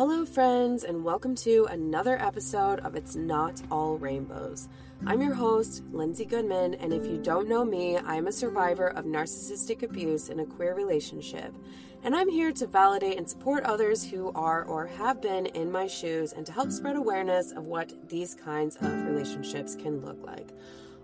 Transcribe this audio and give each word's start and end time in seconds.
Hello, 0.00 0.24
friends, 0.24 0.84
and 0.84 1.04
welcome 1.04 1.34
to 1.34 1.66
another 1.66 2.18
episode 2.18 2.80
of 2.80 2.96
It's 2.96 3.16
Not 3.16 3.60
All 3.70 3.98
Rainbows. 3.98 4.66
I'm 5.04 5.20
your 5.20 5.34
host, 5.34 5.82
Lindsay 5.92 6.24
Goodman, 6.24 6.72
and 6.76 6.94
if 6.94 7.04
you 7.04 7.18
don't 7.18 7.50
know 7.50 7.66
me, 7.66 7.98
I'm 7.98 8.26
a 8.26 8.32
survivor 8.32 8.88
of 8.88 9.04
narcissistic 9.04 9.82
abuse 9.82 10.30
in 10.30 10.40
a 10.40 10.46
queer 10.46 10.74
relationship. 10.74 11.54
And 12.02 12.16
I'm 12.16 12.30
here 12.30 12.50
to 12.50 12.66
validate 12.66 13.18
and 13.18 13.28
support 13.28 13.64
others 13.64 14.02
who 14.02 14.32
are 14.32 14.64
or 14.64 14.86
have 14.86 15.20
been 15.20 15.44
in 15.44 15.70
my 15.70 15.86
shoes 15.86 16.32
and 16.32 16.46
to 16.46 16.52
help 16.52 16.72
spread 16.72 16.96
awareness 16.96 17.52
of 17.52 17.66
what 17.66 17.92
these 18.08 18.34
kinds 18.34 18.76
of 18.76 19.04
relationships 19.04 19.76
can 19.76 20.00
look 20.00 20.24
like. 20.24 20.48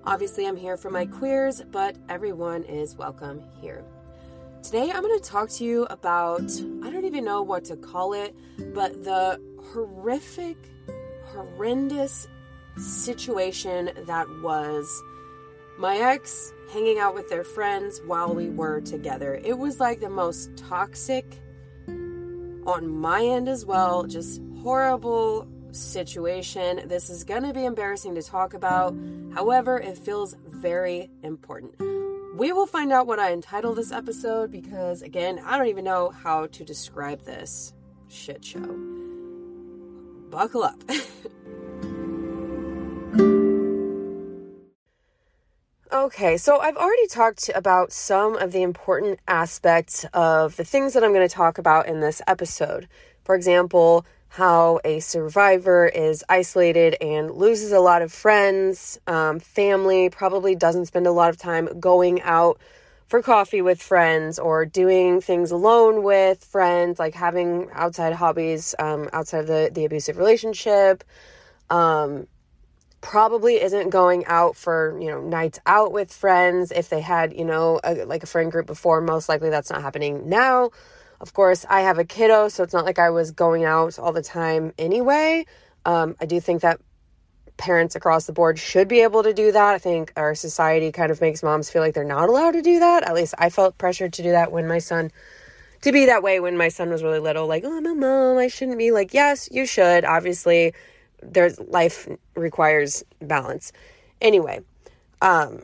Obviously, 0.06 0.46
I'm 0.46 0.56
here 0.56 0.78
for 0.78 0.90
my 0.90 1.04
queers, 1.04 1.60
but 1.70 1.98
everyone 2.08 2.62
is 2.62 2.96
welcome 2.96 3.42
here. 3.60 3.84
Today, 4.62 4.90
I'm 4.90 5.02
going 5.02 5.18
to 5.18 5.24
talk 5.24 5.48
to 5.50 5.64
you 5.64 5.84
about 5.84 6.42
I 6.82 6.90
don't 6.90 7.04
even 7.04 7.24
know 7.24 7.42
what 7.42 7.64
to 7.66 7.76
call 7.76 8.12
it, 8.14 8.34
but 8.74 9.04
the 9.04 9.40
horrific, 9.72 10.56
horrendous 11.26 12.26
situation 12.76 13.90
that 14.06 14.26
was 14.42 15.02
my 15.78 15.96
ex 15.98 16.52
hanging 16.72 16.98
out 16.98 17.14
with 17.14 17.28
their 17.28 17.44
friends 17.44 18.00
while 18.06 18.34
we 18.34 18.48
were 18.48 18.80
together. 18.80 19.40
It 19.44 19.58
was 19.58 19.78
like 19.78 20.00
the 20.00 20.10
most 20.10 20.56
toxic 20.56 21.24
on 21.86 22.88
my 22.88 23.24
end 23.24 23.48
as 23.48 23.64
well, 23.64 24.04
just 24.04 24.42
horrible 24.62 25.46
situation. 25.70 26.88
This 26.88 27.08
is 27.08 27.24
going 27.24 27.44
to 27.44 27.52
be 27.52 27.64
embarrassing 27.64 28.14
to 28.16 28.22
talk 28.22 28.54
about. 28.54 28.96
However, 29.32 29.78
it 29.78 29.96
feels 29.98 30.36
very 30.48 31.10
important. 31.22 31.95
We 32.36 32.52
will 32.52 32.66
find 32.66 32.92
out 32.92 33.06
what 33.06 33.18
I 33.18 33.32
entitle 33.32 33.74
this 33.74 33.90
episode 33.90 34.52
because, 34.52 35.00
again, 35.00 35.40
I 35.42 35.56
don't 35.56 35.68
even 35.68 35.86
know 35.86 36.10
how 36.10 36.48
to 36.48 36.64
describe 36.66 37.22
this 37.22 37.72
shit 38.08 38.44
show. 38.44 38.76
Buckle 40.30 40.64
up. 40.64 40.82
Okay, 45.92 46.36
so 46.36 46.58
I've 46.58 46.76
already 46.76 47.06
talked 47.06 47.48
about 47.54 47.90
some 47.90 48.36
of 48.36 48.52
the 48.52 48.62
important 48.62 49.18
aspects 49.26 50.04
of 50.12 50.56
the 50.56 50.64
things 50.64 50.92
that 50.92 51.02
I'm 51.02 51.14
going 51.14 51.26
to 51.26 51.34
talk 51.34 51.58
about 51.58 51.88
in 51.88 52.00
this 52.00 52.20
episode. 52.26 52.86
For 53.24 53.34
example, 53.34 54.04
how 54.28 54.80
a 54.84 55.00
survivor 55.00 55.86
is 55.86 56.24
isolated 56.28 56.96
and 57.00 57.30
loses 57.30 57.72
a 57.72 57.80
lot 57.80 58.02
of 58.02 58.12
friends, 58.12 58.98
um, 59.06 59.40
family, 59.40 60.10
probably 60.10 60.54
doesn't 60.54 60.86
spend 60.86 61.06
a 61.06 61.12
lot 61.12 61.30
of 61.30 61.38
time 61.38 61.68
going 61.80 62.20
out 62.22 62.58
for 63.08 63.22
coffee 63.22 63.62
with 63.62 63.80
friends 63.80 64.38
or 64.38 64.66
doing 64.66 65.20
things 65.20 65.50
alone 65.50 66.02
with 66.02 66.44
friends, 66.44 66.98
like 66.98 67.14
having 67.14 67.68
outside 67.72 68.12
hobbies 68.12 68.74
um, 68.78 69.08
outside 69.12 69.40
of 69.40 69.46
the, 69.46 69.70
the 69.72 69.84
abusive 69.84 70.18
relationship. 70.18 71.04
Um, 71.70 72.26
probably 73.00 73.62
isn't 73.62 73.90
going 73.90 74.24
out 74.26 74.56
for 74.56 74.98
you 75.00 75.08
know 75.08 75.20
nights 75.20 75.60
out 75.66 75.92
with 75.92 76.12
friends 76.12 76.72
if 76.72 76.88
they 76.88 77.00
had 77.00 77.32
you 77.32 77.44
know 77.44 77.78
a, 77.84 78.04
like 78.04 78.24
a 78.24 78.26
friend 78.26 78.50
group 78.50 78.66
before 78.66 79.00
most 79.00 79.28
likely 79.28 79.48
that's 79.48 79.70
not 79.70 79.80
happening 79.80 80.28
now 80.28 80.70
of 81.20 81.32
course, 81.32 81.64
I 81.68 81.82
have 81.82 81.98
a 81.98 82.04
kiddo, 82.04 82.48
so 82.48 82.62
it's 82.62 82.74
not 82.74 82.84
like 82.84 82.98
I 82.98 83.10
was 83.10 83.30
going 83.30 83.64
out 83.64 83.98
all 83.98 84.12
the 84.12 84.22
time 84.22 84.72
anyway. 84.78 85.46
Um, 85.84 86.16
I 86.20 86.26
do 86.26 86.40
think 86.40 86.62
that 86.62 86.80
parents 87.56 87.96
across 87.96 88.26
the 88.26 88.32
board 88.32 88.58
should 88.58 88.86
be 88.88 89.00
able 89.00 89.22
to 89.22 89.32
do 89.32 89.52
that. 89.52 89.74
I 89.74 89.78
think 89.78 90.12
our 90.16 90.34
society 90.34 90.92
kind 90.92 91.10
of 91.10 91.20
makes 91.20 91.42
moms 91.42 91.70
feel 91.70 91.80
like 91.80 91.94
they're 91.94 92.04
not 92.04 92.28
allowed 92.28 92.52
to 92.52 92.62
do 92.62 92.80
that. 92.80 93.04
At 93.04 93.14
least 93.14 93.34
I 93.38 93.50
felt 93.50 93.78
pressured 93.78 94.12
to 94.14 94.22
do 94.22 94.32
that 94.32 94.52
when 94.52 94.66
my 94.66 94.78
son, 94.78 95.10
to 95.82 95.92
be 95.92 96.06
that 96.06 96.22
way 96.22 96.40
when 96.40 96.56
my 96.56 96.68
son 96.68 96.90
was 96.90 97.02
really 97.02 97.18
little. 97.18 97.46
Like, 97.46 97.64
oh, 97.64 97.76
I'm 97.76 97.86
a 97.86 97.94
mom, 97.94 98.36
I 98.36 98.48
shouldn't 98.48 98.78
be. 98.78 98.90
Like, 98.90 99.14
yes, 99.14 99.48
you 99.50 99.64
should. 99.64 100.04
Obviously, 100.04 100.74
there's 101.22 101.58
life 101.60 102.08
requires 102.34 103.02
balance. 103.22 103.72
Anyway, 104.20 104.60
um, 105.22 105.62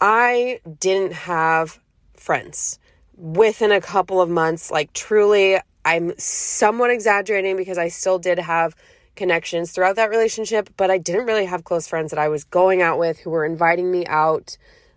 I 0.00 0.60
didn't 0.78 1.14
have 1.14 1.80
friends 2.16 2.78
within 3.22 3.70
a 3.70 3.80
couple 3.80 4.20
of 4.20 4.28
months. 4.28 4.70
Like, 4.70 4.92
truly, 4.92 5.58
I'm 5.84 6.12
somewhat 6.18 6.90
exaggerating 6.90 7.56
because 7.56 7.78
I 7.78 7.88
still 7.88 8.18
did 8.18 8.38
have 8.38 8.74
connections 9.14 9.70
throughout 9.70 9.96
that 9.96 10.10
relationship, 10.10 10.70
but 10.76 10.90
I 10.90 10.98
didn't 10.98 11.26
really 11.26 11.44
have 11.44 11.64
close 11.64 11.86
friends 11.86 12.10
that 12.10 12.18
I 12.18 12.28
was 12.28 12.44
going 12.44 12.82
out 12.82 12.98
with 12.98 13.20
who 13.20 13.30
were 13.30 13.44
inviting 13.44 13.90
me 13.90 14.04
out. 14.06 14.56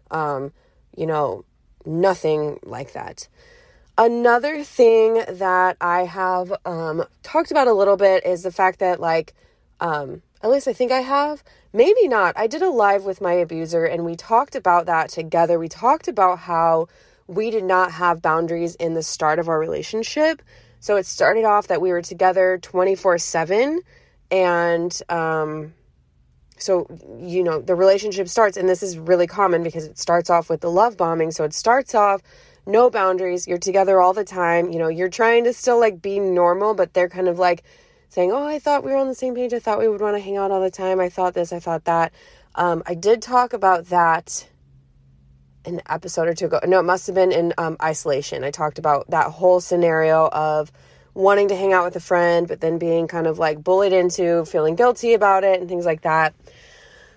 Um, 0.09 0.53
you 0.97 1.05
know, 1.05 1.45
nothing 1.85 2.59
like 2.63 2.93
that. 2.93 3.27
Another 3.97 4.63
thing 4.63 5.23
that 5.29 5.77
I 5.79 6.05
have 6.05 6.51
um, 6.65 7.05
talked 7.21 7.51
about 7.51 7.67
a 7.67 7.73
little 7.73 7.95
bit 7.95 8.25
is 8.25 8.41
the 8.41 8.51
fact 8.51 8.79
that, 8.79 8.99
like, 8.99 9.33
um, 9.79 10.23
at 10.41 10.49
least 10.49 10.67
I 10.67 10.73
think 10.73 10.91
I 10.91 11.01
have, 11.01 11.43
maybe 11.73 12.07
not. 12.07 12.37
I 12.37 12.47
did 12.47 12.61
a 12.61 12.69
live 12.69 13.05
with 13.05 13.21
my 13.21 13.33
abuser 13.33 13.85
and 13.85 14.03
we 14.03 14.15
talked 14.15 14.55
about 14.55 14.85
that 14.87 15.09
together. 15.09 15.59
We 15.59 15.69
talked 15.69 16.07
about 16.07 16.39
how 16.39 16.87
we 17.27 17.49
did 17.51 17.63
not 17.63 17.91
have 17.91 18.21
boundaries 18.21 18.75
in 18.75 18.93
the 18.93 19.03
start 19.03 19.39
of 19.39 19.49
our 19.49 19.59
relationship. 19.59 20.41
So 20.79 20.97
it 20.97 21.05
started 21.05 21.45
off 21.45 21.67
that 21.67 21.81
we 21.81 21.91
were 21.91 22.01
together 22.01 22.59
24 22.61 23.17
7. 23.17 23.81
And 24.31 25.01
um, 25.09 25.73
so, 26.57 26.87
you 27.19 27.43
know, 27.43 27.59
the 27.59 27.75
relationship 27.75 28.27
starts, 28.27 28.57
and 28.57 28.69
this 28.69 28.83
is 28.83 28.97
really 28.97 29.27
common 29.27 29.63
because 29.63 29.85
it 29.85 29.97
starts 29.97 30.29
off 30.29 30.49
with 30.49 30.61
the 30.61 30.69
love 30.69 30.97
bombing. 30.97 31.31
So 31.31 31.43
it 31.43 31.53
starts 31.53 31.95
off 31.95 32.21
no 32.65 32.89
boundaries. 32.89 33.47
You're 33.47 33.57
together 33.57 33.99
all 33.99 34.13
the 34.13 34.23
time. 34.23 34.71
You 34.71 34.79
know, 34.79 34.87
you're 34.87 35.09
trying 35.09 35.43
to 35.45 35.53
still 35.53 35.79
like 35.79 36.01
be 36.01 36.19
normal, 36.19 36.73
but 36.73 36.93
they're 36.93 37.09
kind 37.09 37.27
of 37.27 37.39
like 37.39 37.63
saying, 38.09 38.31
Oh, 38.31 38.45
I 38.45 38.59
thought 38.59 38.83
we 38.83 38.91
were 38.91 38.97
on 38.97 39.07
the 39.07 39.15
same 39.15 39.35
page. 39.35 39.53
I 39.53 39.59
thought 39.59 39.79
we 39.79 39.87
would 39.87 40.01
want 40.01 40.15
to 40.15 40.21
hang 40.21 40.37
out 40.37 40.51
all 40.51 40.61
the 40.61 40.71
time. 40.71 40.99
I 40.99 41.09
thought 41.09 41.33
this, 41.33 41.51
I 41.51 41.59
thought 41.59 41.85
that. 41.85 42.13
Um, 42.55 42.83
I 42.85 42.95
did 42.95 43.21
talk 43.21 43.53
about 43.53 43.87
that 43.87 44.47
an 45.65 45.81
episode 45.89 46.27
or 46.27 46.33
two 46.33 46.45
ago. 46.45 46.59
No, 46.65 46.79
it 46.79 46.83
must 46.83 47.07
have 47.07 47.15
been 47.15 47.31
in 47.31 47.53
um, 47.57 47.77
isolation. 47.81 48.43
I 48.43 48.51
talked 48.51 48.79
about 48.79 49.09
that 49.09 49.31
whole 49.31 49.59
scenario 49.59 50.27
of 50.27 50.71
wanting 51.13 51.47
to 51.47 51.55
hang 51.55 51.73
out 51.73 51.85
with 51.85 51.95
a 51.95 52.01
friend, 52.01 52.47
but 52.47 52.61
then 52.61 52.77
being 52.77 53.07
kind 53.07 53.25
of 53.25 53.39
like 53.39 53.63
bullied 53.63 53.93
into 53.93 54.45
feeling 54.45 54.75
guilty 54.75 55.13
about 55.13 55.43
it 55.43 55.59
and 55.59 55.69
things 55.69 55.85
like 55.85 56.01
that. 56.01 56.35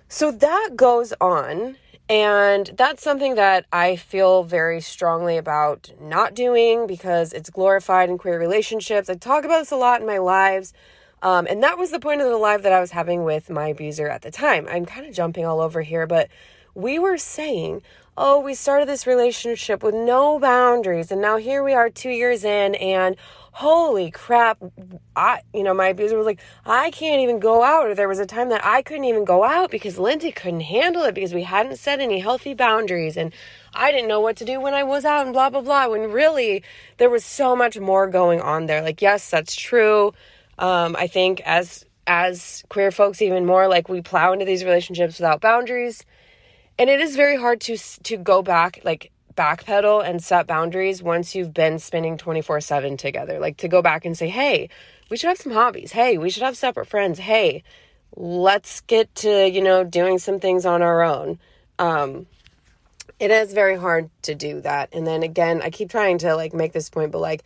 So 0.07 0.31
that 0.31 0.71
goes 0.75 1.13
on. 1.21 1.77
And 2.09 2.71
that's 2.75 3.03
something 3.03 3.35
that 3.35 3.65
I 3.71 3.95
feel 3.95 4.41
very 4.43 4.81
strongly 4.81 5.37
about 5.37 5.91
not 6.01 6.33
doing 6.33 6.87
because 6.87 7.33
it's 7.33 7.51
glorified 7.51 8.09
in 8.09 8.17
queer 8.17 8.39
relationships. 8.39 9.11
I 9.11 9.13
talk 9.13 9.45
about 9.45 9.59
this 9.59 9.71
a 9.71 9.75
lot 9.75 10.01
in 10.01 10.07
my 10.07 10.17
lives. 10.17 10.73
Um, 11.21 11.45
and 11.47 11.61
that 11.61 11.77
was 11.77 11.91
the 11.91 11.99
point 11.99 12.21
of 12.21 12.27
the 12.27 12.37
live 12.37 12.63
that 12.63 12.71
I 12.71 12.79
was 12.79 12.91
having 12.91 13.25
with 13.25 13.49
my 13.51 13.67
abuser 13.67 14.07
at 14.07 14.23
the 14.23 14.31
time. 14.31 14.67
I'm 14.71 14.85
kind 14.85 15.05
of 15.05 15.13
jumping 15.13 15.45
all 15.45 15.61
over 15.61 15.81
here, 15.83 16.07
but 16.07 16.29
we 16.73 16.97
were 16.97 17.17
saying, 17.17 17.83
oh, 18.21 18.41
we 18.41 18.53
started 18.53 18.85
this 18.85 19.07
relationship 19.07 19.81
with 19.81 19.95
no 19.95 20.39
boundaries. 20.39 21.09
And 21.09 21.21
now 21.21 21.37
here 21.37 21.63
we 21.63 21.73
are 21.73 21.89
two 21.89 22.09
years 22.09 22.43
in, 22.43 22.75
and 22.75 23.15
holy 23.53 24.11
crap, 24.11 24.61
I, 25.15 25.39
you 25.53 25.63
know, 25.63 25.73
my 25.73 25.87
abuser 25.87 26.17
was 26.17 26.25
like, 26.25 26.41
I 26.65 26.91
can't 26.91 27.21
even 27.21 27.39
go 27.39 27.63
out. 27.63 27.87
Or 27.87 27.95
there 27.95 28.09
was 28.09 28.19
a 28.19 28.25
time 28.25 28.49
that 28.49 28.65
I 28.65 28.81
couldn't 28.81 29.05
even 29.05 29.23
go 29.23 29.45
out 29.45 29.71
because 29.71 29.97
Lindsay 29.97 30.33
couldn't 30.33 30.59
handle 30.59 31.03
it 31.03 31.15
because 31.15 31.33
we 31.33 31.43
hadn't 31.43 31.77
set 31.77 32.01
any 32.01 32.19
healthy 32.19 32.53
boundaries. 32.53 33.15
And 33.15 33.33
I 33.73 33.93
didn't 33.93 34.09
know 34.09 34.19
what 34.19 34.35
to 34.37 34.45
do 34.45 34.59
when 34.59 34.73
I 34.73 34.83
was 34.83 35.05
out 35.05 35.25
and 35.25 35.31
blah, 35.31 35.49
blah, 35.49 35.61
blah. 35.61 35.87
When 35.87 36.11
really 36.11 36.61
there 36.97 37.09
was 37.09 37.23
so 37.23 37.55
much 37.55 37.79
more 37.79 38.05
going 38.07 38.41
on 38.41 38.65
there. 38.65 38.81
Like, 38.81 39.01
yes, 39.01 39.29
that's 39.29 39.55
true. 39.55 40.13
Um, 40.57 40.97
I 40.99 41.07
think 41.07 41.39
as, 41.45 41.85
as 42.05 42.65
queer 42.67 42.91
folks, 42.91 43.21
even 43.21 43.45
more 43.45 43.69
like 43.69 43.87
we 43.87 44.01
plow 44.01 44.33
into 44.33 44.43
these 44.43 44.65
relationships 44.65 45.19
without 45.19 45.39
boundaries 45.39 46.03
and 46.79 46.89
it 46.89 47.01
is 47.01 47.15
very 47.15 47.35
hard 47.35 47.59
to 47.61 47.77
to 48.03 48.17
go 48.17 48.41
back 48.41 48.79
like 48.83 49.11
backpedal 49.35 50.03
and 50.03 50.23
set 50.23 50.47
boundaries 50.47 51.03
once 51.03 51.35
you've 51.35 51.53
been 51.53 51.77
spending 51.77 52.17
24/7 52.17 52.97
together. 52.97 53.39
Like 53.39 53.57
to 53.57 53.67
go 53.67 53.81
back 53.81 54.05
and 54.05 54.17
say 54.17 54.29
hey 54.29 54.69
we 55.09 55.17
should 55.17 55.27
have 55.27 55.37
some 55.37 55.51
hobbies. 55.51 55.91
Hey 55.91 56.17
we 56.17 56.29
should 56.29 56.43
have 56.43 56.57
separate 56.57 56.87
friends. 56.87 57.19
Hey 57.19 57.63
let's 58.15 58.81
get 58.81 59.13
to 59.15 59.47
you 59.47 59.61
know 59.61 59.83
doing 59.83 60.17
some 60.17 60.39
things 60.39 60.65
on 60.65 60.81
our 60.81 61.03
own. 61.03 61.37
Um 61.77 62.25
it 63.19 63.31
is 63.31 63.51
very 63.53 63.77
hard 63.77 64.09
to 64.23 64.33
do 64.33 64.61
that. 64.61 64.89
And 64.93 65.05
then 65.05 65.21
again 65.23 65.61
i 65.61 65.69
keep 65.69 65.89
trying 65.91 66.19
to 66.19 66.35
like 66.35 66.53
make 66.53 66.71
this 66.73 66.89
point 66.89 67.11
but 67.11 67.19
like 67.19 67.43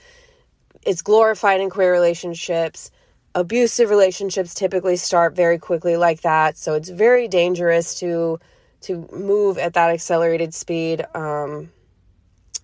it's 0.85 1.01
glorified 1.01 1.59
in 1.59 1.69
queer 1.69 1.91
relationships. 1.91 2.91
Abusive 3.35 3.89
relationships 3.89 4.53
typically 4.53 4.95
start 4.95 5.35
very 5.35 5.57
quickly 5.57 5.97
like 5.97 6.21
that. 6.21 6.55
So 6.57 6.75
it's 6.75 6.89
very 6.89 7.27
dangerous 7.27 7.99
to 7.99 8.39
to 8.83 9.07
move 9.11 9.57
at 9.57 9.73
that 9.73 9.89
accelerated 9.89 10.53
speed. 10.53 11.05
Um, 11.13 11.71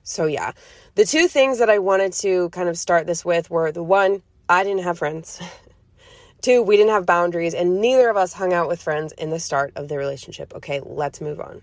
so, 0.03 0.25
yeah, 0.25 0.53
the 0.95 1.05
two 1.05 1.27
things 1.27 1.59
that 1.59 1.69
I 1.69 1.79
wanted 1.79 2.13
to 2.13 2.49
kind 2.49 2.69
of 2.69 2.77
start 2.77 3.05
this 3.05 3.23
with 3.23 3.49
were 3.49 3.71
the 3.71 3.83
one, 3.83 4.21
I 4.47 4.63
didn't 4.63 4.83
have 4.83 4.97
friends. 4.97 5.39
Two, 6.41 6.61
we 6.61 6.77
didn't 6.77 6.93
have 6.93 7.05
boundaries, 7.05 7.53
and 7.53 7.81
neither 7.81 8.09
of 8.09 8.15
us 8.15 8.31
hung 8.31 8.53
out 8.53 8.69
with 8.69 8.81
friends 8.81 9.11
in 9.13 9.29
the 9.29 9.39
start 9.39 9.73
of 9.75 9.89
the 9.89 9.97
relationship. 9.97 10.55
Okay, 10.55 10.79
let's 10.83 11.19
move 11.19 11.41
on. 11.41 11.61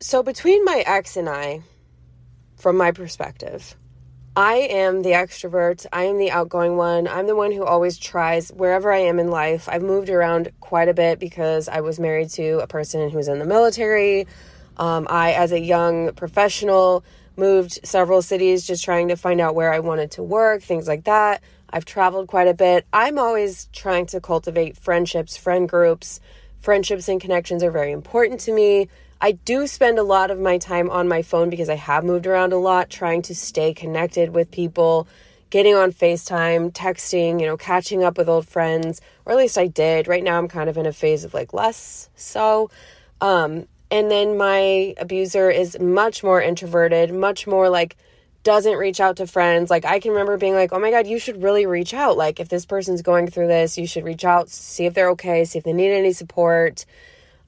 So, 0.00 0.22
between 0.22 0.64
my 0.64 0.84
ex 0.86 1.16
and 1.16 1.28
I, 1.28 1.62
from 2.56 2.76
my 2.76 2.92
perspective, 2.92 3.74
I 4.34 4.54
am 4.54 5.02
the 5.02 5.10
extrovert. 5.10 5.84
I 5.92 6.04
am 6.04 6.16
the 6.16 6.30
outgoing 6.30 6.78
one. 6.78 7.06
I'm 7.06 7.26
the 7.26 7.36
one 7.36 7.52
who 7.52 7.64
always 7.64 7.98
tries 7.98 8.48
wherever 8.48 8.90
I 8.90 9.00
am 9.00 9.18
in 9.18 9.28
life. 9.28 9.68
I've 9.68 9.82
moved 9.82 10.08
around 10.08 10.50
quite 10.60 10.88
a 10.88 10.94
bit 10.94 11.18
because 11.18 11.68
I 11.68 11.80
was 11.80 12.00
married 12.00 12.30
to 12.30 12.60
a 12.60 12.66
person 12.66 13.10
who 13.10 13.18
was 13.18 13.28
in 13.28 13.40
the 13.40 13.44
military. 13.44 14.26
Um, 14.78 15.06
I, 15.10 15.32
as 15.32 15.52
a 15.52 15.60
young 15.60 16.14
professional, 16.14 17.04
moved 17.36 17.78
several 17.84 18.22
cities 18.22 18.66
just 18.66 18.82
trying 18.82 19.08
to 19.08 19.16
find 19.16 19.38
out 19.38 19.54
where 19.54 19.70
I 19.70 19.80
wanted 19.80 20.12
to 20.12 20.22
work, 20.22 20.62
things 20.62 20.88
like 20.88 21.04
that. 21.04 21.42
I've 21.68 21.84
traveled 21.84 22.28
quite 22.28 22.48
a 22.48 22.54
bit. 22.54 22.86
I'm 22.90 23.18
always 23.18 23.68
trying 23.74 24.06
to 24.06 24.20
cultivate 24.20 24.78
friendships, 24.78 25.36
friend 25.36 25.68
groups. 25.68 26.20
Friendships 26.62 27.08
and 27.08 27.20
connections 27.20 27.62
are 27.62 27.70
very 27.70 27.92
important 27.92 28.40
to 28.40 28.52
me. 28.52 28.88
I 29.24 29.32
do 29.32 29.68
spend 29.68 30.00
a 30.00 30.02
lot 30.02 30.32
of 30.32 30.40
my 30.40 30.58
time 30.58 30.90
on 30.90 31.06
my 31.06 31.22
phone 31.22 31.48
because 31.48 31.68
I 31.68 31.76
have 31.76 32.02
moved 32.02 32.26
around 32.26 32.52
a 32.52 32.56
lot, 32.56 32.90
trying 32.90 33.22
to 33.22 33.36
stay 33.36 33.72
connected 33.72 34.34
with 34.34 34.50
people, 34.50 35.06
getting 35.48 35.76
on 35.76 35.92
FaceTime, 35.92 36.72
texting, 36.72 37.40
you 37.40 37.46
know, 37.46 37.56
catching 37.56 38.02
up 38.02 38.18
with 38.18 38.28
old 38.28 38.48
friends, 38.48 39.00
or 39.24 39.32
at 39.32 39.38
least 39.38 39.56
I 39.56 39.68
did. 39.68 40.08
Right 40.08 40.24
now, 40.24 40.38
I'm 40.38 40.48
kind 40.48 40.68
of 40.68 40.76
in 40.76 40.86
a 40.86 40.92
phase 40.92 41.22
of 41.22 41.34
like 41.34 41.52
less 41.52 42.10
so. 42.16 42.68
Um, 43.20 43.68
and 43.92 44.10
then 44.10 44.36
my 44.36 44.94
abuser 44.98 45.50
is 45.50 45.78
much 45.78 46.24
more 46.24 46.42
introverted, 46.42 47.14
much 47.14 47.46
more 47.46 47.68
like 47.68 47.96
doesn't 48.42 48.74
reach 48.76 48.98
out 48.98 49.18
to 49.18 49.28
friends. 49.28 49.70
Like 49.70 49.84
I 49.84 50.00
can 50.00 50.10
remember 50.10 50.36
being 50.36 50.54
like, 50.54 50.72
"Oh 50.72 50.80
my 50.80 50.90
god, 50.90 51.06
you 51.06 51.20
should 51.20 51.44
really 51.44 51.64
reach 51.64 51.94
out. 51.94 52.16
Like 52.16 52.40
if 52.40 52.48
this 52.48 52.66
person's 52.66 53.02
going 53.02 53.28
through 53.28 53.46
this, 53.46 53.78
you 53.78 53.86
should 53.86 54.04
reach 54.04 54.24
out, 54.24 54.48
see 54.50 54.84
if 54.86 54.94
they're 54.94 55.10
okay, 55.10 55.44
see 55.44 55.58
if 55.58 55.64
they 55.64 55.72
need 55.72 55.92
any 55.92 56.12
support." 56.12 56.84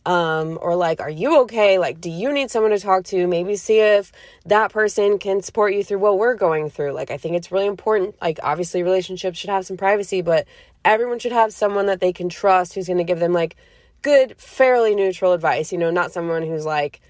Um, 0.07 0.59
or 0.61 0.77
like, 0.77 1.01
are 1.01 1.11
you 1.11 1.43
okay? 1.43 1.79
Like, 1.79 2.01
do 2.01 2.11
you 2.11 2.33
need 2.33 2.51
someone 2.51 2.73
to 2.73 2.79
talk 2.79 3.05
to? 3.05 3.27
Maybe 3.27 3.57
see 3.57 3.79
if 3.81 4.13
that 4.45 4.73
person 4.73 5.19
can 5.19 5.43
support 5.43 5.75
you 5.75 5.83
through 5.83 5.99
what 5.99 6.19
we're 6.19 6.35
going 6.35 6.69
through. 6.71 6.93
Like, 6.93 7.11
I 7.11 7.17
think 7.17 7.37
it's 7.37 7.51
really 7.51 7.67
important. 7.67 8.15
Like, 8.21 8.39
obviously, 8.43 8.83
relationships 8.83 9.39
should 9.39 9.51
have 9.51 9.65
some 9.65 9.77
privacy, 9.77 10.21
but 10.21 10.47
everyone 10.85 11.19
should 11.19 11.33
have 11.33 11.53
someone 11.53 11.87
that 11.87 12.01
they 12.01 12.13
can 12.13 12.29
trust 12.29 12.75
who's 12.75 12.87
going 12.87 12.99
to 12.99 13.05
give 13.05 13.19
them 13.19 13.33
like 13.33 13.57
good, 14.03 14.39
fairly 14.39 14.95
neutral 14.95 15.33
advice. 15.33 15.73
You 15.73 15.79
know, 15.79 15.91
not 15.91 16.13
someone 16.13 16.43
who's 16.43 16.67
like 16.67 17.01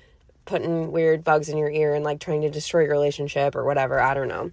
putting 0.45 0.93
weird 0.93 1.25
bugs 1.25 1.49
in 1.49 1.59
your 1.59 1.71
ear 1.71 1.95
and 1.95 2.05
like 2.05 2.21
trying 2.21 2.43
to 2.43 2.51
destroy 2.51 2.83
your 2.83 2.93
relationship 2.93 3.57
or 3.57 3.65
whatever. 3.65 4.01
I 4.01 4.15
don't 4.15 4.29
know. 4.29 4.53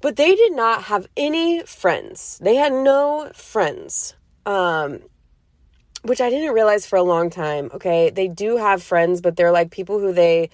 But 0.00 0.14
they 0.14 0.36
did 0.36 0.52
not 0.52 0.84
have 0.84 1.08
any 1.16 1.62
friends. 1.62 2.38
They 2.40 2.54
had 2.54 2.72
no 2.72 3.32
friends. 3.34 4.14
Um, 4.46 5.00
which 6.02 6.20
I 6.20 6.30
didn't 6.30 6.54
realize 6.54 6.86
for 6.86 6.96
a 6.96 7.02
long 7.02 7.30
time. 7.30 7.70
Okay, 7.74 8.10
they 8.10 8.28
do 8.28 8.56
have 8.56 8.82
friends, 8.82 9.20
but 9.20 9.36
they're 9.36 9.52
like 9.52 9.70
people 9.70 9.98
who 9.98 10.12
they, 10.12 10.50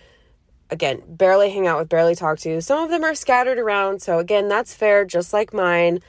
again, 0.71 1.03
barely 1.07 1.51
hang 1.51 1.67
out 1.67 1.79
with, 1.79 1.89
barely 1.89 2.15
talk 2.15 2.39
to. 2.41 2.61
Some 2.61 2.83
of 2.83 2.91
them 2.91 3.05
are 3.05 3.15
scattered 3.15 3.59
around, 3.59 4.03
so 4.03 4.19
again, 4.19 4.49
that's 4.49 4.75
fair, 4.75 5.05
just 5.05 5.33
like 5.33 5.53
mine. 5.53 6.01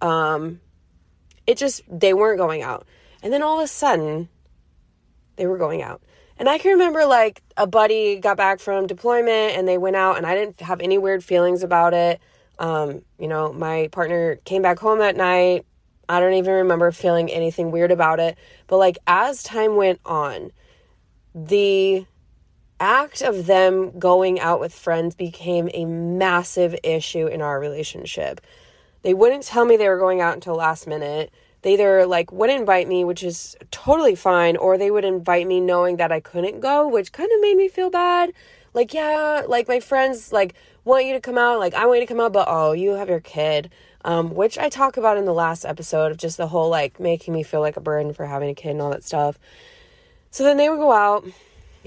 Um, 0.00 0.60
it 1.46 1.58
just, 1.58 1.82
they 1.88 2.14
weren't 2.14 2.38
going 2.38 2.62
out. 2.62 2.86
And 3.22 3.32
then 3.32 3.42
all 3.42 3.58
of 3.58 3.64
a 3.64 3.68
sudden, 3.68 4.28
they 5.36 5.46
were 5.46 5.58
going 5.58 5.82
out. 5.82 6.02
And 6.36 6.48
I 6.48 6.58
can 6.58 6.72
remember 6.72 7.06
like 7.06 7.42
a 7.56 7.66
buddy 7.66 8.16
got 8.16 8.36
back 8.36 8.58
from 8.60 8.86
deployment 8.86 9.56
and 9.56 9.68
they 9.68 9.78
went 9.78 9.96
out, 9.96 10.16
and 10.16 10.26
I 10.26 10.34
didn't 10.34 10.60
have 10.60 10.80
any 10.80 10.98
weird 10.98 11.24
feelings 11.24 11.62
about 11.62 11.94
it. 11.94 12.20
Um, 12.58 13.02
you 13.18 13.28
know, 13.28 13.52
my 13.52 13.88
partner 13.92 14.36
came 14.44 14.62
back 14.62 14.78
home 14.78 15.00
that 15.00 15.16
night 15.16 15.66
I 16.08 16.20
don't 16.20 16.34
even 16.34 16.54
remember 16.54 16.92
feeling 16.92 17.30
anything 17.30 17.70
weird 17.70 17.90
about 17.90 18.20
it. 18.20 18.36
But 18.66 18.78
like 18.78 18.98
as 19.06 19.42
time 19.42 19.76
went 19.76 20.00
on, 20.04 20.50
the 21.34 22.06
act 22.80 23.22
of 23.22 23.46
them 23.46 23.98
going 23.98 24.40
out 24.40 24.60
with 24.60 24.74
friends 24.74 25.14
became 25.14 25.68
a 25.72 25.84
massive 25.84 26.76
issue 26.82 27.26
in 27.26 27.40
our 27.40 27.58
relationship. 27.58 28.40
They 29.02 29.14
wouldn't 29.14 29.44
tell 29.44 29.64
me 29.64 29.76
they 29.76 29.88
were 29.88 29.98
going 29.98 30.20
out 30.20 30.34
until 30.34 30.54
last 30.54 30.86
minute. 30.86 31.32
They 31.62 31.74
either 31.74 32.06
like 32.06 32.30
wouldn't 32.32 32.60
invite 32.60 32.88
me, 32.88 33.04
which 33.04 33.22
is 33.22 33.56
totally 33.70 34.14
fine, 34.14 34.56
or 34.56 34.76
they 34.76 34.90
would 34.90 35.04
invite 35.04 35.46
me 35.46 35.60
knowing 35.60 35.96
that 35.96 36.12
I 36.12 36.20
couldn't 36.20 36.60
go, 36.60 36.86
which 36.88 37.12
kind 37.12 37.30
of 37.32 37.40
made 37.40 37.56
me 37.56 37.68
feel 37.68 37.90
bad. 37.90 38.32
Like, 38.74 38.92
yeah, 38.92 39.42
like 39.46 39.68
my 39.68 39.80
friends 39.80 40.32
like 40.32 40.54
want 40.84 41.06
you 41.06 41.14
to 41.14 41.20
come 41.20 41.38
out, 41.38 41.58
like 41.60 41.74
I 41.74 41.86
want 41.86 42.00
you 42.00 42.06
to 42.06 42.12
come 42.12 42.20
out, 42.20 42.32
but 42.32 42.46
oh, 42.50 42.72
you 42.72 42.90
have 42.90 43.08
your 43.08 43.20
kid 43.20 43.70
um, 44.04 44.34
which 44.34 44.58
I 44.58 44.68
talk 44.68 44.96
about 44.96 45.16
in 45.16 45.24
the 45.24 45.32
last 45.32 45.64
episode 45.64 46.12
of 46.12 46.18
just 46.18 46.36
the 46.36 46.46
whole 46.46 46.68
like 46.68 47.00
making 47.00 47.32
me 47.32 47.42
feel 47.42 47.60
like 47.60 47.76
a 47.76 47.80
burden 47.80 48.12
for 48.12 48.26
having 48.26 48.50
a 48.50 48.54
kid 48.54 48.70
and 48.70 48.82
all 48.82 48.90
that 48.90 49.02
stuff. 49.02 49.38
So 50.30 50.44
then 50.44 50.58
they 50.58 50.68
would 50.68 50.78
go 50.78 50.92
out 50.92 51.24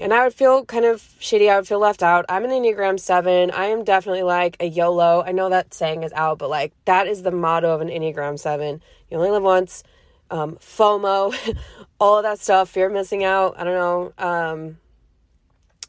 and 0.00 0.12
I 0.12 0.24
would 0.24 0.34
feel 0.34 0.64
kind 0.64 0.84
of 0.84 1.00
shitty. 1.20 1.50
I 1.50 1.56
would 1.56 1.68
feel 1.68 1.78
left 1.78 2.02
out. 2.02 2.24
I'm 2.28 2.44
an 2.44 2.50
Enneagram 2.50 2.98
7. 2.98 3.50
I 3.52 3.66
am 3.66 3.84
definitely 3.84 4.24
like 4.24 4.56
a 4.58 4.66
YOLO. 4.66 5.22
I 5.24 5.32
know 5.32 5.48
that 5.48 5.72
saying 5.72 6.02
is 6.02 6.12
out, 6.12 6.38
but 6.38 6.50
like 6.50 6.72
that 6.84 7.06
is 7.06 7.22
the 7.22 7.30
motto 7.30 7.72
of 7.72 7.80
an 7.80 7.88
Enneagram 7.88 8.38
7. 8.38 8.82
You 9.10 9.16
only 9.16 9.30
live 9.30 9.42
once. 9.42 9.84
Um, 10.30 10.56
FOMO, 10.56 11.34
all 12.00 12.18
of 12.18 12.24
that 12.24 12.38
stuff, 12.38 12.68
fear 12.68 12.88
of 12.88 12.92
missing 12.92 13.24
out. 13.24 13.54
I 13.58 13.64
don't 13.64 13.74
know. 13.74 14.12
Um, 14.18 14.78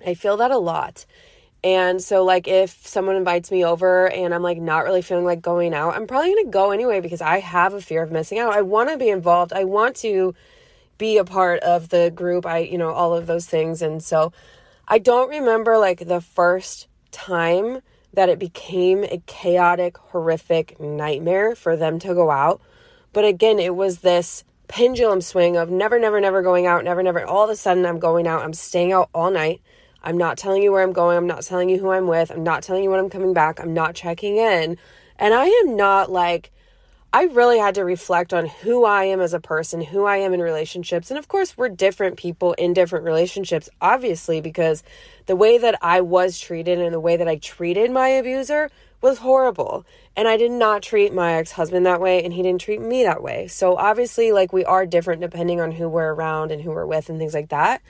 I 0.06 0.14
feel 0.14 0.38
that 0.38 0.52
a 0.52 0.58
lot. 0.58 1.06
And 1.64 2.02
so, 2.02 2.24
like, 2.24 2.48
if 2.48 2.88
someone 2.88 3.18
invites 3.18 3.52
me 3.52 3.66
over 3.66 4.10
and 4.10 4.34
I'm 4.34 4.44
like 4.44 4.60
not 4.60 4.86
really 4.86 5.02
feeling 5.02 5.26
like 5.26 5.42
going 5.42 5.74
out, 5.74 5.96
I'm 5.96 6.08
probably 6.08 6.34
gonna 6.34 6.50
go 6.50 6.72
anyway 6.72 7.02
because 7.02 7.22
I 7.22 7.40
have 7.40 7.74
a 7.74 7.82
fear 7.82 8.02
of 8.02 8.12
missing 8.12 8.40
out. 8.40 8.54
I 8.54 8.62
wanna 8.62 8.98
be 8.98 9.10
involved. 9.10 9.52
I 9.52 9.66
want 9.66 9.98
to 9.98 10.34
be 10.98 11.18
a 11.18 11.26
part 11.26 11.60
of 11.62 11.90
the 11.90 12.12
group. 12.14 12.46
I, 12.46 12.60
you 12.60 12.78
know, 12.78 12.92
all 12.92 13.14
of 13.14 13.28
those 13.28 13.46
things. 13.46 13.82
And 13.82 14.02
so, 14.02 14.32
I 14.88 15.00
don't 15.00 15.30
remember 15.30 15.78
like 15.78 16.08
the 16.08 16.22
first 16.22 16.88
time 17.12 17.82
that 18.14 18.30
it 18.30 18.40
became 18.40 19.04
a 19.04 19.22
chaotic, 19.28 19.98
horrific 19.98 20.80
nightmare 20.80 21.56
for 21.56 21.76
them 21.76 22.00
to 22.00 22.14
go 22.14 22.32
out. 22.32 22.62
But 23.14 23.26
again, 23.26 23.60
it 23.60 23.76
was 23.76 24.00
this 24.00 24.44
pendulum 24.68 25.22
swing 25.22 25.58
of 25.58 25.70
never, 25.70 26.00
never, 26.00 26.20
never 26.20 26.42
going 26.42 26.68
out, 26.68 26.84
never, 26.84 27.04
never. 27.04 27.26
All 27.26 27.44
of 27.44 27.50
a 27.50 27.56
sudden, 27.56 27.86
I'm 27.86 28.00
going 28.00 28.28
out, 28.28 28.44
I'm 28.44 28.54
staying 28.54 28.94
out 28.94 29.10
all 29.14 29.30
night. 29.30 29.62
I'm 30.04 30.18
not 30.18 30.38
telling 30.38 30.64
you 30.64 30.72
where 30.72 30.84
I'm 30.84 30.94
going. 30.94 31.18
I'm 31.18 31.28
not 31.28 31.44
telling 31.44 31.70
you 31.70 31.78
who 31.78 31.90
I'm 31.90 32.08
with. 32.08 32.32
I'm 32.32 32.44
not 32.44 32.64
telling 32.64 32.84
you 32.84 32.90
when 32.90 33.00
I'm 33.00 33.10
coming 33.10 33.34
back. 33.34 33.60
I'm 33.60 33.74
not 33.74 33.96
checking 33.96 34.38
in. 34.38 34.78
And 35.18 35.34
I 35.34 35.46
am 35.46 35.76
not 35.76 36.12
like, 36.12 36.52
I 37.12 37.24
really 37.24 37.58
had 37.58 37.76
to 37.76 37.84
reflect 37.84 38.34
on 38.34 38.46
who 38.46 38.86
I 38.86 39.06
am 39.06 39.20
as 39.20 39.34
a 39.34 39.40
person, 39.40 39.82
who 39.82 40.06
I 40.06 40.18
am 40.18 40.34
in 40.34 40.42
relationships. 40.42 41.10
And 41.10 41.18
of 41.18 41.28
course, 41.28 41.58
we're 41.58 41.70
different 41.70 42.18
people 42.18 42.54
in 42.54 42.74
different 42.74 43.04
relationships, 43.04 43.68
obviously, 43.82 44.42
because 44.42 44.84
the 45.26 45.36
way 45.36 45.58
that 45.58 45.76
I 45.82 46.02
was 46.02 46.40
treated 46.40 46.80
and 46.80 46.94
the 46.94 47.00
way 47.00 47.18
that 47.18 47.28
I 47.28 47.38
treated 47.38 47.92
my 47.92 48.10
abuser 48.10 48.70
was 49.02 49.18
horrible. 49.20 49.86
And 50.16 50.28
I 50.28 50.38
did 50.38 50.52
not 50.52 50.84
treat 50.84 51.14
my 51.14 51.34
ex 51.34 51.54
husband 51.54 51.86
that 51.86 52.00
way, 52.00 52.24
and 52.24 52.32
he 52.32 52.44
didn't 52.44 52.62
treat 52.62 52.82
me 52.82 53.04
that 53.04 53.24
way. 53.24 53.48
So 53.48 53.76
obviously, 53.76 54.32
like, 54.32 54.54
we 54.54 54.64
are 54.64 54.86
different 54.86 55.22
depending 55.22 55.60
on 55.60 55.72
who 55.72 55.90
we're 55.90 56.14
around 56.14 56.52
and 56.52 56.62
who 56.62 56.70
we're 56.70 56.86
with 56.86 57.10
and 57.10 57.18
things 57.18 57.34
like 57.34 57.50
that. 57.50 57.82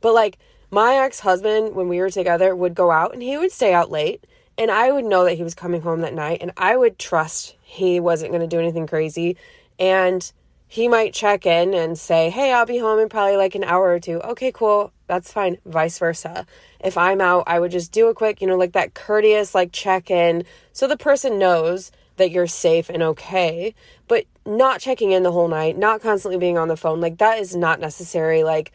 But 0.00 0.12
like, 0.12 0.38
my 0.76 0.96
ex 0.96 1.20
husband, 1.20 1.74
when 1.74 1.88
we 1.88 2.00
were 2.00 2.10
together, 2.10 2.54
would 2.54 2.74
go 2.74 2.90
out 2.90 3.14
and 3.14 3.22
he 3.22 3.38
would 3.38 3.50
stay 3.50 3.72
out 3.72 3.90
late. 3.90 4.22
And 4.58 4.70
I 4.70 4.92
would 4.92 5.06
know 5.06 5.24
that 5.24 5.36
he 5.36 5.42
was 5.42 5.54
coming 5.54 5.80
home 5.80 6.02
that 6.02 6.12
night 6.12 6.42
and 6.42 6.52
I 6.54 6.76
would 6.76 6.98
trust 6.98 7.56
he 7.62 7.98
wasn't 7.98 8.30
going 8.30 8.42
to 8.42 8.46
do 8.46 8.60
anything 8.60 8.86
crazy. 8.86 9.38
And 9.78 10.30
he 10.68 10.86
might 10.86 11.14
check 11.14 11.46
in 11.46 11.72
and 11.72 11.98
say, 11.98 12.28
Hey, 12.28 12.52
I'll 12.52 12.66
be 12.66 12.76
home 12.76 12.98
in 12.98 13.08
probably 13.08 13.38
like 13.38 13.54
an 13.54 13.64
hour 13.64 13.88
or 13.88 13.98
two. 13.98 14.20
Okay, 14.20 14.52
cool. 14.52 14.92
That's 15.06 15.32
fine. 15.32 15.56
Vice 15.64 15.98
versa. 15.98 16.44
If 16.78 16.98
I'm 16.98 17.22
out, 17.22 17.44
I 17.46 17.58
would 17.58 17.70
just 17.70 17.90
do 17.90 18.08
a 18.08 18.14
quick, 18.14 18.42
you 18.42 18.46
know, 18.46 18.58
like 18.58 18.72
that 18.72 18.92
courteous, 18.92 19.54
like 19.54 19.72
check 19.72 20.10
in 20.10 20.44
so 20.74 20.86
the 20.86 20.98
person 20.98 21.38
knows 21.38 21.90
that 22.16 22.30
you're 22.30 22.46
safe 22.46 22.90
and 22.90 23.02
okay, 23.02 23.74
but 24.08 24.26
not 24.44 24.80
checking 24.80 25.12
in 25.12 25.22
the 25.22 25.32
whole 25.32 25.48
night, 25.48 25.78
not 25.78 26.02
constantly 26.02 26.38
being 26.38 26.58
on 26.58 26.68
the 26.68 26.76
phone. 26.76 27.00
Like 27.00 27.16
that 27.16 27.38
is 27.38 27.56
not 27.56 27.80
necessary. 27.80 28.42
Like, 28.42 28.72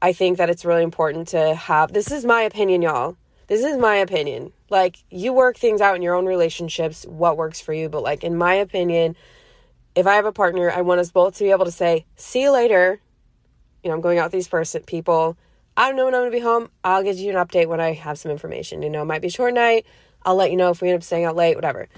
I 0.00 0.12
think 0.12 0.38
that 0.38 0.50
it's 0.50 0.64
really 0.64 0.82
important 0.84 1.28
to 1.28 1.54
have 1.54 1.92
this 1.92 2.12
is 2.12 2.24
my 2.24 2.42
opinion, 2.42 2.82
y'all. 2.82 3.16
This 3.48 3.64
is 3.64 3.78
my 3.78 3.96
opinion. 3.96 4.52
Like, 4.68 4.98
you 5.10 5.32
work 5.32 5.56
things 5.56 5.80
out 5.80 5.96
in 5.96 6.02
your 6.02 6.14
own 6.14 6.26
relationships, 6.26 7.04
what 7.06 7.36
works 7.36 7.60
for 7.60 7.72
you. 7.72 7.88
But, 7.88 8.02
like, 8.02 8.22
in 8.22 8.36
my 8.36 8.54
opinion, 8.54 9.16
if 9.94 10.06
I 10.06 10.14
have 10.14 10.26
a 10.26 10.32
partner, 10.32 10.70
I 10.70 10.82
want 10.82 11.00
us 11.00 11.10
both 11.10 11.36
to 11.38 11.44
be 11.44 11.50
able 11.50 11.64
to 11.64 11.72
say, 11.72 12.04
see 12.16 12.42
you 12.42 12.52
later. 12.52 13.00
You 13.82 13.88
know, 13.88 13.94
I'm 13.94 14.02
going 14.02 14.18
out 14.18 14.26
with 14.26 14.32
these 14.32 14.48
person 14.48 14.82
people. 14.82 15.36
I 15.76 15.88
don't 15.88 15.96
know 15.96 16.04
when 16.04 16.14
I'm 16.14 16.20
gonna 16.20 16.30
be 16.30 16.40
home. 16.40 16.70
I'll 16.84 17.02
give 17.02 17.18
you 17.18 17.30
an 17.30 17.36
update 17.36 17.66
when 17.66 17.80
I 17.80 17.94
have 17.94 18.18
some 18.18 18.30
information. 18.30 18.82
You 18.82 18.90
know, 18.90 19.02
it 19.02 19.06
might 19.06 19.22
be 19.22 19.28
short 19.28 19.54
night. 19.54 19.86
I'll 20.24 20.34
let 20.34 20.50
you 20.50 20.56
know 20.56 20.70
if 20.70 20.82
we 20.82 20.88
end 20.88 20.96
up 20.96 21.02
staying 21.02 21.24
out 21.24 21.36
late, 21.36 21.54
whatever. 21.54 21.88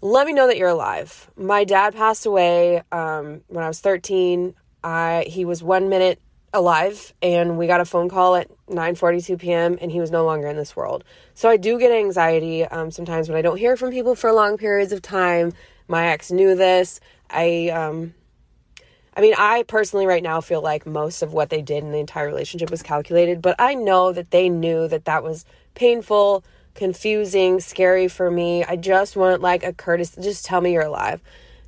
Let 0.00 0.26
me 0.26 0.32
know 0.32 0.46
that 0.46 0.56
you're 0.56 0.68
alive. 0.68 1.30
My 1.36 1.64
dad 1.64 1.94
passed 1.94 2.26
away 2.26 2.82
um, 2.92 3.42
when 3.48 3.64
I 3.64 3.68
was 3.68 3.80
13. 3.80 4.54
I 4.84 5.26
he 5.28 5.44
was 5.44 5.62
one 5.62 5.88
minute 5.88 6.20
alive 6.54 7.14
and 7.22 7.56
we 7.56 7.66
got 7.66 7.80
a 7.80 7.84
phone 7.84 8.08
call 8.08 8.36
at 8.36 8.48
9:42 8.68 9.38
p.m. 9.38 9.78
and 9.80 9.90
he 9.90 10.00
was 10.00 10.10
no 10.10 10.24
longer 10.24 10.48
in 10.48 10.56
this 10.56 10.76
world. 10.76 11.04
So 11.34 11.48
I 11.48 11.56
do 11.56 11.78
get 11.78 11.92
anxiety 11.92 12.64
um, 12.64 12.90
sometimes 12.90 13.28
when 13.28 13.38
I 13.38 13.42
don't 13.42 13.56
hear 13.56 13.76
from 13.76 13.90
people 13.90 14.14
for 14.14 14.32
long 14.32 14.58
periods 14.58 14.92
of 14.92 15.02
time. 15.02 15.52
My 15.88 16.08
ex 16.08 16.30
knew 16.30 16.54
this. 16.54 17.00
I 17.30 17.68
um 17.68 18.14
I 19.14 19.20
mean, 19.20 19.34
I 19.36 19.64
personally 19.64 20.06
right 20.06 20.22
now 20.22 20.40
feel 20.40 20.62
like 20.62 20.86
most 20.86 21.22
of 21.22 21.34
what 21.34 21.50
they 21.50 21.60
did 21.60 21.84
in 21.84 21.92
the 21.92 21.98
entire 21.98 22.26
relationship 22.26 22.70
was 22.70 22.82
calculated, 22.82 23.42
but 23.42 23.56
I 23.58 23.74
know 23.74 24.10
that 24.12 24.30
they 24.30 24.48
knew 24.48 24.88
that 24.88 25.04
that 25.04 25.22
was 25.22 25.44
painful, 25.74 26.44
confusing, 26.74 27.60
scary 27.60 28.08
for 28.08 28.30
me. 28.30 28.64
I 28.64 28.76
just 28.76 29.14
want 29.14 29.42
like 29.42 29.64
a 29.64 29.74
courtesy. 29.74 30.22
Just 30.22 30.46
tell 30.46 30.62
me 30.62 30.72
you're 30.72 30.82
alive. 30.82 31.20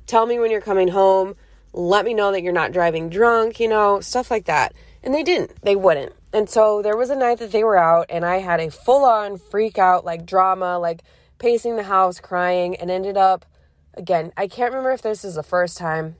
Tell 0.07 0.25
me 0.25 0.39
when 0.39 0.49
you're 0.49 0.61
coming 0.61 0.87
home. 0.87 1.35
Let 1.77 2.05
me 2.05 2.13
know 2.13 2.31
that 2.31 2.41
you're 2.41 2.53
not 2.53 2.71
driving 2.71 3.09
drunk, 3.09 3.59
you 3.59 3.67
know, 3.67 3.99
stuff 3.99 4.31
like 4.31 4.45
that. 4.45 4.73
And 5.03 5.13
they 5.13 5.23
didn't. 5.23 5.61
They 5.61 5.75
wouldn't. 5.75 6.13
And 6.31 6.49
so 6.49 6.81
there 6.81 6.95
was 6.95 7.09
a 7.09 7.17
night 7.17 7.39
that 7.39 7.51
they 7.51 7.65
were 7.65 7.77
out, 7.77 8.05
and 8.09 8.25
I 8.25 8.37
had 8.37 8.61
a 8.61 8.71
full 8.71 9.03
on 9.03 9.37
freak 9.37 9.77
out, 9.77 10.05
like 10.05 10.25
drama, 10.25 10.79
like 10.79 11.03
pacing 11.37 11.75
the 11.75 11.83
house, 11.83 12.21
crying, 12.21 12.77
and 12.77 12.89
ended 12.89 13.17
up, 13.17 13.45
again, 13.93 14.31
I 14.37 14.47
can't 14.47 14.71
remember 14.71 14.91
if 14.91 15.01
this 15.01 15.25
is 15.25 15.35
the 15.35 15.43
first 15.43 15.77
time. 15.77 16.15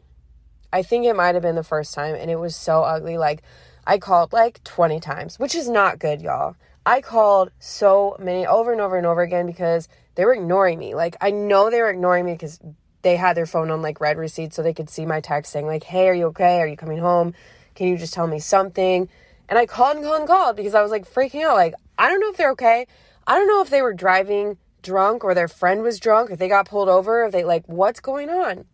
I 0.74 0.84
think 0.84 1.06
it 1.06 1.16
might 1.16 1.36
have 1.36 1.42
been 1.42 1.56
the 1.56 1.64
first 1.64 1.94
time, 1.94 2.16
and 2.16 2.30
it 2.30 2.36
was 2.40 2.56
so 2.56 2.84
ugly. 2.84 3.18
Like, 3.18 3.42
I 3.88 3.98
called 3.98 4.34
like 4.34 4.62
20 4.66 5.00
times, 5.00 5.40
which 5.40 5.56
is 5.56 5.70
not 5.70 6.00
good, 6.00 6.22
y'all. 6.22 6.56
I 6.86 7.00
called 7.00 7.52
so 7.60 8.18
many 8.20 8.46
over 8.46 8.72
and 8.74 8.82
over 8.82 8.98
and 8.98 9.08
over 9.08 9.22
again 9.22 9.48
because 9.48 9.88
they 10.16 10.26
were 10.26 10.34
ignoring 10.34 10.80
me. 10.80 10.96
Like, 10.96 11.16
I 11.22 11.32
know 11.32 11.70
they 11.70 11.82
were 11.82 11.90
ignoring 11.90 12.26
me 12.26 12.34
because 12.34 12.60
they 13.06 13.16
had 13.16 13.38
their 13.38 13.46
phone 13.46 13.70
on 13.70 13.84
like 13.84 14.02
read 14.02 14.18
receipt 14.18 14.52
so 14.52 14.64
they 14.64 14.74
could 14.74 14.90
see 14.90 15.06
my 15.06 15.22
text 15.22 15.52
saying, 15.52 15.68
like, 15.68 15.84
hey, 15.84 16.10
are 16.10 16.14
you 16.14 16.26
okay? 16.26 16.60
Are 16.60 16.68
you 16.68 16.76
coming 16.76 16.98
home? 16.98 17.36
Can 17.76 17.88
you 17.88 17.98
just 17.98 18.16
tell 18.16 18.26
me 18.26 18.40
something? 18.40 19.08
And 19.48 19.60
I 19.60 19.68
called 19.68 19.98
and 19.98 20.04
called 20.04 20.22
and 20.22 20.28
called 20.28 20.56
because 20.56 20.74
I 20.74 20.82
was 20.82 20.90
like 20.90 21.08
freaking 21.08 21.44
out. 21.44 21.56
Like, 21.56 21.76
I 22.00 22.10
don't 22.10 22.20
know 22.20 22.32
if 22.32 22.38
they're 22.38 22.52
okay. 22.54 22.88
I 23.28 23.36
don't 23.36 23.48
know 23.48 23.62
if 23.62 23.70
they 23.70 23.84
were 23.84 23.94
driving 23.94 24.58
drunk 24.82 25.24
or 25.24 25.36
their 25.36 25.48
friend 25.48 25.84
was 25.84 26.00
drunk, 26.00 26.32
if 26.32 26.40
they 26.40 26.48
got 26.48 26.68
pulled 26.68 26.90
over, 26.90 27.26
if 27.26 27.32
they 27.32 27.44
like, 27.44 27.64
what's 27.68 28.00
going 28.00 28.32
on? 28.32 28.66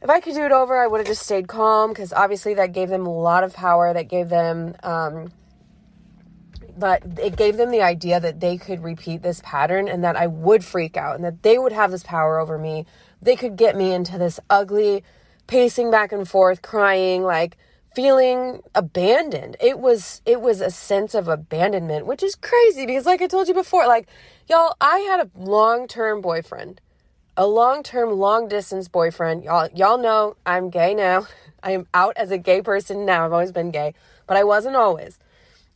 If 0.00 0.08
I 0.08 0.20
could 0.20 0.34
do 0.34 0.44
it 0.44 0.52
over, 0.52 0.76
I 0.76 0.86
would 0.86 0.98
have 0.98 1.08
just 1.08 1.22
stayed 1.22 1.48
calm 1.48 1.90
because 1.90 2.12
obviously 2.12 2.54
that 2.54 2.72
gave 2.72 2.88
them 2.88 3.04
a 3.04 3.12
lot 3.12 3.42
of 3.42 3.52
power. 3.52 3.92
That 3.92 4.08
gave 4.08 4.28
them, 4.28 4.76
um, 4.84 5.32
but 6.76 7.02
it 7.18 7.36
gave 7.36 7.56
them 7.56 7.70
the 7.70 7.82
idea 7.82 8.20
that 8.20 8.40
they 8.40 8.56
could 8.56 8.82
repeat 8.82 9.22
this 9.22 9.40
pattern 9.44 9.88
and 9.88 10.04
that 10.04 10.16
I 10.16 10.26
would 10.26 10.64
freak 10.64 10.96
out 10.96 11.16
and 11.16 11.24
that 11.24 11.42
they 11.42 11.58
would 11.58 11.72
have 11.72 11.90
this 11.90 12.02
power 12.02 12.38
over 12.38 12.58
me. 12.58 12.86
They 13.22 13.36
could 13.36 13.56
get 13.56 13.76
me 13.76 13.92
into 13.92 14.18
this 14.18 14.38
ugly 14.50 15.02
pacing 15.46 15.90
back 15.90 16.12
and 16.12 16.28
forth, 16.28 16.62
crying, 16.62 17.22
like, 17.22 17.56
feeling 17.96 18.60
abandoned. 18.74 19.56
It 19.58 19.78
was 19.78 20.20
it 20.26 20.42
was 20.42 20.60
a 20.60 20.70
sense 20.70 21.14
of 21.14 21.28
abandonment, 21.28 22.04
which 22.04 22.22
is 22.22 22.34
crazy 22.34 22.84
because 22.84 23.06
like 23.06 23.22
I 23.22 23.26
told 23.26 23.48
you 23.48 23.54
before, 23.54 23.86
like 23.86 24.06
y'all, 24.48 24.76
I 24.82 24.98
had 24.98 25.20
a 25.20 25.30
long-term 25.34 26.20
boyfriend. 26.20 26.82
A 27.38 27.46
long-term 27.46 28.10
long 28.12 28.48
distance 28.48 28.88
boyfriend. 28.88 29.44
Y'all 29.44 29.70
y'all 29.74 29.96
know 29.96 30.36
I'm 30.44 30.68
gay 30.68 30.92
now. 30.92 31.26
I 31.62 31.70
am 31.70 31.86
out 31.94 32.12
as 32.18 32.30
a 32.30 32.38
gay 32.38 32.60
person 32.60 33.06
now. 33.06 33.24
I've 33.24 33.32
always 33.32 33.50
been 33.50 33.70
gay, 33.70 33.94
but 34.26 34.36
I 34.36 34.44
wasn't 34.44 34.76
always. 34.76 35.18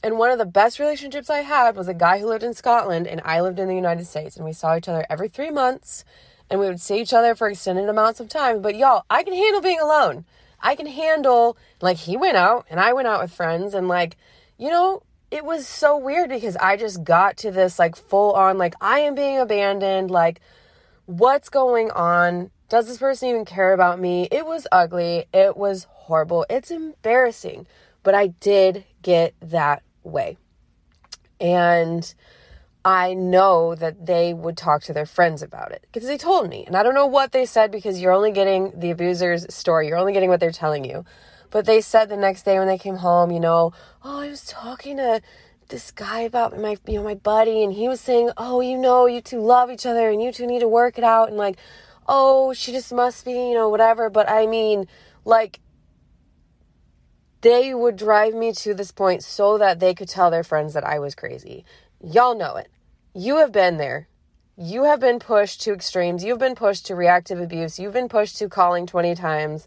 And 0.02 0.18
one 0.18 0.30
of 0.30 0.38
the 0.38 0.46
best 0.46 0.78
relationships 0.78 1.28
I 1.28 1.40
had 1.40 1.76
was 1.76 1.88
a 1.88 1.94
guy 1.94 2.18
who 2.18 2.26
lived 2.26 2.42
in 2.42 2.54
Scotland 2.54 3.06
and 3.06 3.20
I 3.24 3.40
lived 3.40 3.58
in 3.58 3.68
the 3.68 3.74
United 3.74 4.06
States 4.06 4.36
and 4.36 4.44
we 4.44 4.52
saw 4.52 4.76
each 4.76 4.88
other 4.88 5.04
every 5.10 5.28
3 5.28 5.50
months 5.50 6.04
and 6.48 6.58
we 6.58 6.66
would 6.66 6.80
see 6.80 7.00
each 7.00 7.12
other 7.12 7.34
for 7.34 7.48
extended 7.48 7.88
amounts 7.88 8.18
of 8.18 8.28
time. 8.28 8.62
But 8.62 8.76
y'all, 8.76 9.04
I 9.10 9.22
can 9.22 9.34
handle 9.34 9.60
being 9.60 9.80
alone. 9.80 10.24
I 10.60 10.74
can 10.74 10.86
handle 10.86 11.56
like 11.80 11.98
he 11.98 12.16
went 12.16 12.36
out 12.36 12.66
and 12.70 12.80
I 12.80 12.92
went 12.92 13.08
out 13.08 13.20
with 13.20 13.32
friends 13.32 13.74
and 13.74 13.88
like 13.88 14.16
you 14.58 14.70
know 14.70 15.02
it 15.30 15.44
was 15.44 15.66
so 15.66 15.96
weird 15.96 16.30
because 16.30 16.56
I 16.56 16.76
just 16.76 17.04
got 17.04 17.36
to 17.38 17.50
this 17.50 17.78
like 17.78 17.94
full 17.94 18.32
on 18.32 18.58
like 18.58 18.74
I 18.80 19.00
am 19.00 19.14
being 19.14 19.38
abandoned 19.38 20.10
like 20.10 20.40
what's 21.06 21.48
going 21.48 21.90
on? 21.90 22.50
Does 22.68 22.86
this 22.86 22.98
person 22.98 23.28
even 23.28 23.44
care 23.44 23.72
about 23.72 23.98
me? 23.98 24.28
It 24.30 24.46
was 24.46 24.66
ugly. 24.70 25.26
It 25.34 25.56
was 25.56 25.86
horrible. 25.90 26.46
It's 26.48 26.70
embarrassing. 26.70 27.66
But 28.02 28.14
I 28.14 28.28
did 28.28 28.84
get 29.02 29.34
that 29.40 29.82
way 30.02 30.36
and 31.40 32.14
I 32.84 33.14
know 33.14 33.74
that 33.74 34.06
they 34.06 34.32
would 34.32 34.56
talk 34.56 34.82
to 34.84 34.92
their 34.92 35.06
friends 35.06 35.42
about 35.42 35.72
it 35.72 35.86
because 35.92 36.08
they 36.08 36.16
told 36.16 36.48
me. 36.48 36.64
And 36.66 36.76
I 36.76 36.82
don't 36.82 36.94
know 36.94 37.06
what 37.06 37.32
they 37.32 37.44
said 37.44 37.70
because 37.70 38.00
you're 38.00 38.12
only 38.12 38.30
getting 38.30 38.78
the 38.78 38.90
abuser's 38.90 39.52
story. 39.52 39.88
You're 39.88 39.98
only 39.98 40.12
getting 40.12 40.30
what 40.30 40.40
they're 40.40 40.50
telling 40.50 40.84
you. 40.84 41.04
But 41.50 41.66
they 41.66 41.80
said 41.80 42.08
the 42.08 42.16
next 42.16 42.44
day 42.44 42.58
when 42.58 42.68
they 42.68 42.78
came 42.78 42.96
home, 42.96 43.30
you 43.30 43.40
know, 43.40 43.72
oh, 44.04 44.20
I 44.20 44.28
was 44.28 44.44
talking 44.44 44.96
to 44.98 45.20
this 45.68 45.90
guy 45.90 46.20
about 46.20 46.58
my, 46.58 46.76
you 46.86 46.94
know, 46.94 47.02
my 47.02 47.14
buddy, 47.14 47.62
and 47.62 47.72
he 47.72 47.88
was 47.88 48.00
saying, 48.00 48.30
oh, 48.36 48.60
you 48.60 48.78
know, 48.78 49.06
you 49.06 49.20
two 49.20 49.40
love 49.40 49.70
each 49.70 49.84
other 49.84 50.08
and 50.08 50.22
you 50.22 50.32
two 50.32 50.46
need 50.46 50.60
to 50.60 50.68
work 50.68 50.96
it 50.96 51.04
out. 51.04 51.28
And 51.28 51.36
like, 51.36 51.58
oh, 52.08 52.52
she 52.54 52.72
just 52.72 52.92
must 52.92 53.24
be, 53.24 53.32
you 53.32 53.54
know, 53.54 53.68
whatever. 53.68 54.08
But 54.08 54.28
I 54.28 54.46
mean, 54.46 54.86
like, 55.24 55.60
they 57.40 57.74
would 57.74 57.96
drive 57.96 58.34
me 58.34 58.52
to 58.52 58.74
this 58.74 58.90
point 58.90 59.22
so 59.22 59.58
that 59.58 59.80
they 59.80 59.94
could 59.94 60.08
tell 60.08 60.30
their 60.30 60.44
friends 60.44 60.74
that 60.74 60.84
I 60.84 60.98
was 60.98 61.14
crazy. 61.14 61.64
Y'all 62.02 62.36
know 62.36 62.56
it. 62.56 62.68
You 63.14 63.38
have 63.38 63.52
been 63.52 63.76
there. 63.76 64.08
You 64.56 64.84
have 64.84 65.00
been 65.00 65.18
pushed 65.18 65.62
to 65.62 65.72
extremes. 65.72 66.22
You've 66.22 66.38
been 66.38 66.54
pushed 66.54 66.86
to 66.86 66.94
reactive 66.94 67.40
abuse. 67.40 67.78
You've 67.78 67.94
been 67.94 68.08
pushed 68.08 68.36
to 68.38 68.48
calling 68.48 68.86
20 68.86 69.14
times. 69.14 69.66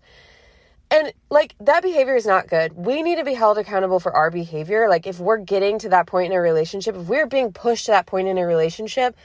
And 0.91 1.11
like 1.31 1.55
that 1.59 1.81
behavior 1.81 2.15
is 2.15 2.27
not 2.27 2.47
good. 2.47 2.73
We 2.73 3.01
need 3.01 3.15
to 3.15 3.23
be 3.23 3.33
held 3.33 3.57
accountable 3.57 3.99
for 3.99 4.15
our 4.15 4.29
behavior. 4.29 4.87
Like 4.87 5.07
if 5.07 5.19
we're 5.19 5.37
getting 5.37 5.79
to 5.79 5.89
that 5.89 6.05
point 6.05 6.31
in 6.31 6.37
a 6.37 6.41
relationship, 6.41 6.95
if 6.95 7.07
we're 7.07 7.25
being 7.25 7.51
pushed 7.51 7.85
to 7.85 7.91
that 7.91 8.05
point 8.05 8.27
in 8.27 8.37
a 8.37 8.45
relationship, 8.45 9.15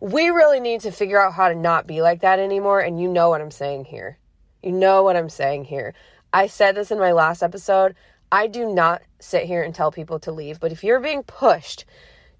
we 0.00 0.28
really 0.28 0.60
need 0.60 0.82
to 0.82 0.92
figure 0.92 1.18
out 1.18 1.32
how 1.32 1.48
to 1.48 1.54
not 1.54 1.86
be 1.86 2.02
like 2.02 2.20
that 2.20 2.38
anymore. 2.38 2.80
And 2.80 3.00
you 3.00 3.08
know 3.08 3.30
what 3.30 3.40
I'm 3.40 3.50
saying 3.50 3.86
here. 3.86 4.18
You 4.62 4.72
know 4.72 5.02
what 5.02 5.16
I'm 5.16 5.30
saying 5.30 5.64
here. 5.64 5.94
I 6.34 6.48
said 6.48 6.74
this 6.74 6.90
in 6.90 6.98
my 6.98 7.12
last 7.12 7.44
episode. 7.44 7.94
I 8.32 8.48
do 8.48 8.66
not 8.66 9.02
sit 9.20 9.44
here 9.44 9.62
and 9.62 9.72
tell 9.72 9.92
people 9.92 10.18
to 10.18 10.32
leave, 10.32 10.58
but 10.58 10.72
if 10.72 10.82
you're 10.82 10.98
being 10.98 11.22
pushed 11.22 11.84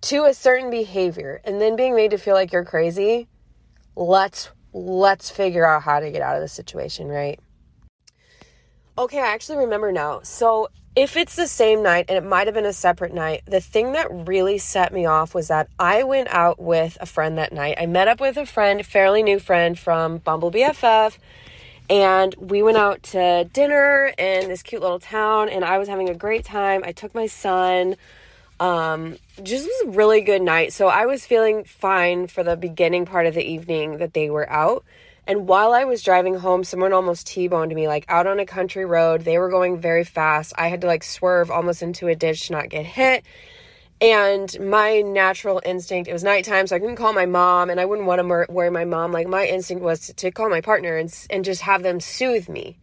to 0.01 0.25
a 0.25 0.35
certain 0.35 0.69
behavior 0.69 1.41
and 1.45 1.61
then 1.61 1.77
being 1.77 1.95
made 1.95 2.11
to 2.11 2.19
feel 2.19 2.35
like 2.35 2.53
you're 2.53 2.65
crazy, 2.65 3.29
let's 3.95 4.51
let's 4.73 5.31
figure 5.31 5.65
out 5.65 5.83
how 5.85 6.01
to 6.01 6.11
get 6.11 6.23
out 6.23 6.35
of 6.35 6.43
the 6.43 6.49
situation, 6.49 7.07
right? 7.07 7.39
Okay, 8.99 9.21
I 9.21 9.29
actually 9.29 9.59
remember 9.59 9.93
now. 9.93 10.23
So, 10.25 10.69
if 10.97 11.17
it's 11.17 11.37
the 11.37 11.47
same 11.47 11.83
night 11.83 12.07
and 12.09 12.19
it 12.19 12.29
might 12.29 12.49
have 12.49 12.55
been 12.55 12.67
a 12.67 12.73
separate 12.73 13.15
night, 13.15 13.43
the 13.47 13.61
thing 13.61 13.93
that 13.93 14.09
really 14.11 14.59
set 14.59 14.93
me 14.93 15.07
off 15.07 15.35
was 15.35 15.49
that 15.49 15.69
I 15.79 16.03
went 16.03 16.29
out 16.33 16.61
with 16.61 16.99
a 17.01 17.07
friend 17.07 17.39
that 17.39 17.53
night. 17.53 17.77
I 17.79 17.87
met 17.87 18.09
up 18.09 18.21
with 18.21 18.37
a 18.37 18.47
friend, 18.47 18.85
fairly 18.85 19.23
new 19.23 19.39
friend 19.39 19.79
from 19.79 20.19
Bumble 20.19 20.51
BFF, 20.51 21.17
and 21.91 22.35
we 22.39 22.63
went 22.63 22.77
out 22.77 23.03
to 23.05 23.49
dinner 23.53 24.13
in 24.19 24.49
this 24.49 24.63
cute 24.63 24.81
little 24.81 24.99
town 24.99 25.49
and 25.49 25.65
I 25.65 25.79
was 25.79 25.89
having 25.89 26.09
a 26.09 26.15
great 26.15 26.45
time. 26.45 26.83
I 26.85 26.93
took 26.93 27.15
my 27.15 27.27
son 27.27 27.97
um, 28.61 29.17
just 29.43 29.67
was 29.67 29.83
a 29.87 29.91
really 29.91 30.21
good 30.21 30.43
night. 30.43 30.73
So 30.73 30.89
I 30.89 31.07
was 31.07 31.27
feeling 31.27 31.65
fine 31.65 32.27
for 32.27 32.43
the 32.43 32.57
beginning 32.57 33.05
part 33.05 33.27
of 33.27 33.35
the 33.35 33.45
evening 33.45 33.99
that 33.99 34.15
they 34.15 34.31
were 34.31 34.49
out. 34.49 34.85
And 35.27 35.49
while 35.49 35.73
I 35.73 35.85
was 35.85 36.03
driving 36.03 36.35
home, 36.35 36.65
someone 36.65 36.93
almost 36.93 37.27
T 37.27 37.49
boned 37.49 37.75
me, 37.75 37.89
like 37.89 38.05
out 38.09 38.27
on 38.27 38.39
a 38.39 38.47
country 38.47 38.85
road. 38.85 39.23
They 39.23 39.39
were 39.39 39.49
going 39.49 39.79
very 39.79 40.05
fast. 40.05 40.53
I 40.57 40.69
had 40.69 40.83
to 40.83 40.87
like 40.87 41.03
swerve 41.03 41.51
almost 41.51 41.83
into 41.83 42.09
a 42.09 42.15
ditch 42.15 42.47
to 42.47 42.53
not 42.53 42.69
get 42.69 42.85
hit. 42.85 43.25
And 44.01 44.55
my 44.61 45.01
natural 45.01 45.63
instinct, 45.65 46.09
it 46.09 46.13
was 46.13 46.25
nighttime, 46.25 46.67
so 46.67 46.77
I 46.77 46.79
couldn't 46.79 46.97
call 46.97 47.13
my 47.13 47.27
mom, 47.27 47.71
and 47.71 47.81
I 47.81 47.85
wouldn't 47.85 48.07
want 48.07 48.21
to 48.21 48.53
worry 48.53 48.71
my 48.71 48.85
mom. 48.85 49.13
Like, 49.13 49.29
my 49.29 49.47
instinct 49.47 49.83
was 49.83 50.01
to, 50.07 50.15
to 50.15 50.31
call 50.31 50.51
my 50.51 50.61
partner 50.61 50.97
and, 50.97 51.15
and 51.31 51.45
just 51.45 51.63
have 51.63 51.83
them 51.83 52.01
soothe 52.01 52.49
me. 52.49 52.79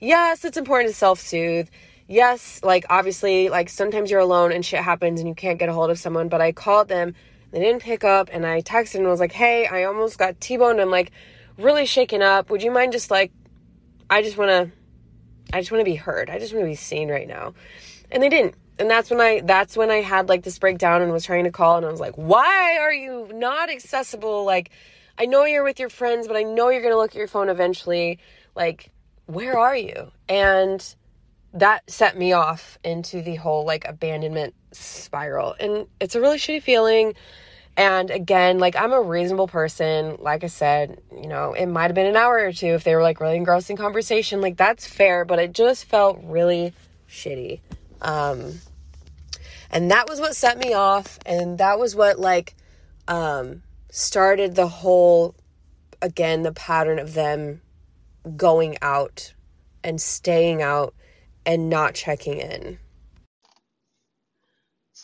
Yes, 0.00 0.44
it's 0.44 0.56
important 0.56 0.90
to 0.90 0.96
self 0.96 1.20
soothe 1.20 1.68
yes, 2.08 2.60
like 2.62 2.86
obviously, 2.88 3.48
like 3.48 3.68
sometimes 3.68 4.10
you're 4.10 4.20
alone 4.20 4.52
and 4.52 4.64
shit 4.64 4.80
happens 4.80 5.20
and 5.20 5.28
you 5.28 5.34
can't 5.34 5.58
get 5.58 5.68
a 5.68 5.72
hold 5.72 5.90
of 5.90 5.98
someone, 5.98 6.28
but 6.28 6.40
I 6.40 6.52
called 6.52 6.88
them, 6.88 7.14
they 7.50 7.60
didn't 7.60 7.82
pick 7.82 8.04
up, 8.04 8.28
and 8.32 8.46
I 8.46 8.62
texted 8.62 8.96
and 8.96 9.06
was 9.06 9.20
like, 9.20 9.32
hey, 9.32 9.66
I 9.66 9.84
almost 9.84 10.18
got 10.18 10.40
T 10.40 10.56
boned. 10.56 10.80
I'm 10.80 10.90
like 10.90 11.12
really 11.58 11.86
shaken 11.86 12.22
up. 12.22 12.50
Would 12.50 12.62
you 12.62 12.70
mind 12.70 12.92
just 12.92 13.10
like, 13.10 13.32
I 14.10 14.22
just 14.22 14.36
want 14.36 14.50
to, 14.50 14.70
I 15.52 15.60
just 15.60 15.70
want 15.70 15.80
to 15.80 15.84
be 15.84 15.94
heard. 15.94 16.30
I 16.30 16.38
just 16.38 16.52
want 16.52 16.64
to 16.64 16.68
be 16.68 16.74
seen 16.74 17.08
right 17.08 17.26
now. 17.26 17.54
And 18.10 18.22
they 18.22 18.28
didn't. 18.28 18.54
And 18.78 18.90
that's 18.90 19.10
when 19.10 19.20
I 19.20 19.40
that's 19.40 19.76
when 19.76 19.90
I 19.90 20.02
had 20.02 20.28
like 20.28 20.42
this 20.42 20.58
breakdown 20.58 21.02
and 21.02 21.12
was 21.12 21.24
trying 21.24 21.44
to 21.44 21.50
call 21.50 21.76
and 21.76 21.86
I 21.86 21.90
was 21.90 22.00
like, 22.00 22.14
"Why 22.14 22.78
are 22.78 22.92
you 22.92 23.30
not 23.32 23.70
accessible? 23.70 24.44
Like 24.44 24.70
I 25.18 25.26
know 25.26 25.44
you're 25.44 25.64
with 25.64 25.80
your 25.80 25.88
friends, 25.88 26.26
but 26.28 26.36
I 26.36 26.42
know 26.42 26.68
you're 26.68 26.82
going 26.82 26.92
to 26.92 26.98
look 26.98 27.12
at 27.12 27.16
your 27.16 27.28
phone 27.28 27.48
eventually. 27.48 28.18
Like 28.54 28.90
where 29.26 29.58
are 29.58 29.76
you?" 29.76 30.10
And 30.28 30.94
that 31.54 31.90
set 31.90 32.18
me 32.18 32.32
off 32.32 32.78
into 32.84 33.22
the 33.22 33.36
whole 33.36 33.64
like 33.64 33.86
abandonment 33.86 34.54
spiral. 34.72 35.54
And 35.58 35.86
it's 36.00 36.14
a 36.14 36.20
really 36.20 36.38
shitty 36.38 36.62
feeling. 36.62 37.14
And 37.78 38.10
again, 38.10 38.58
like 38.58 38.76
I'm 38.76 38.92
a 38.92 39.00
reasonable 39.00 39.48
person. 39.48 40.16
Like 40.20 40.44
I 40.44 40.48
said, 40.48 41.00
you 41.14 41.28
know, 41.28 41.52
it 41.54 41.66
might 41.66 41.84
have 41.84 41.94
been 41.94 42.06
an 42.06 42.16
hour 42.16 42.38
or 42.38 42.52
two 42.52 42.68
if 42.68 42.84
they 42.84 42.94
were 42.94 43.02
like 43.02 43.20
really 43.20 43.36
engrossing 43.36 43.76
conversation. 43.76 44.40
Like 44.40 44.56
that's 44.56 44.86
fair, 44.86 45.24
but 45.24 45.38
it 45.38 45.52
just 45.52 45.86
felt 45.86 46.18
really 46.22 46.72
shitty. 47.08 47.60
Um 48.02 48.60
and 49.70 49.90
that 49.90 50.08
was 50.08 50.20
what 50.20 50.36
set 50.36 50.58
me 50.58 50.72
off 50.74 51.18
and 51.26 51.58
that 51.58 51.78
was 51.78 51.94
what 51.94 52.18
like 52.18 52.54
um 53.08 53.62
started 53.90 54.54
the 54.54 54.68
whole 54.68 55.34
again 56.02 56.42
the 56.42 56.52
pattern 56.52 56.98
of 56.98 57.14
them 57.14 57.60
going 58.36 58.76
out 58.82 59.32
and 59.82 60.00
staying 60.00 60.62
out 60.62 60.94
and 61.44 61.70
not 61.70 61.94
checking 61.94 62.38
in. 62.38 62.78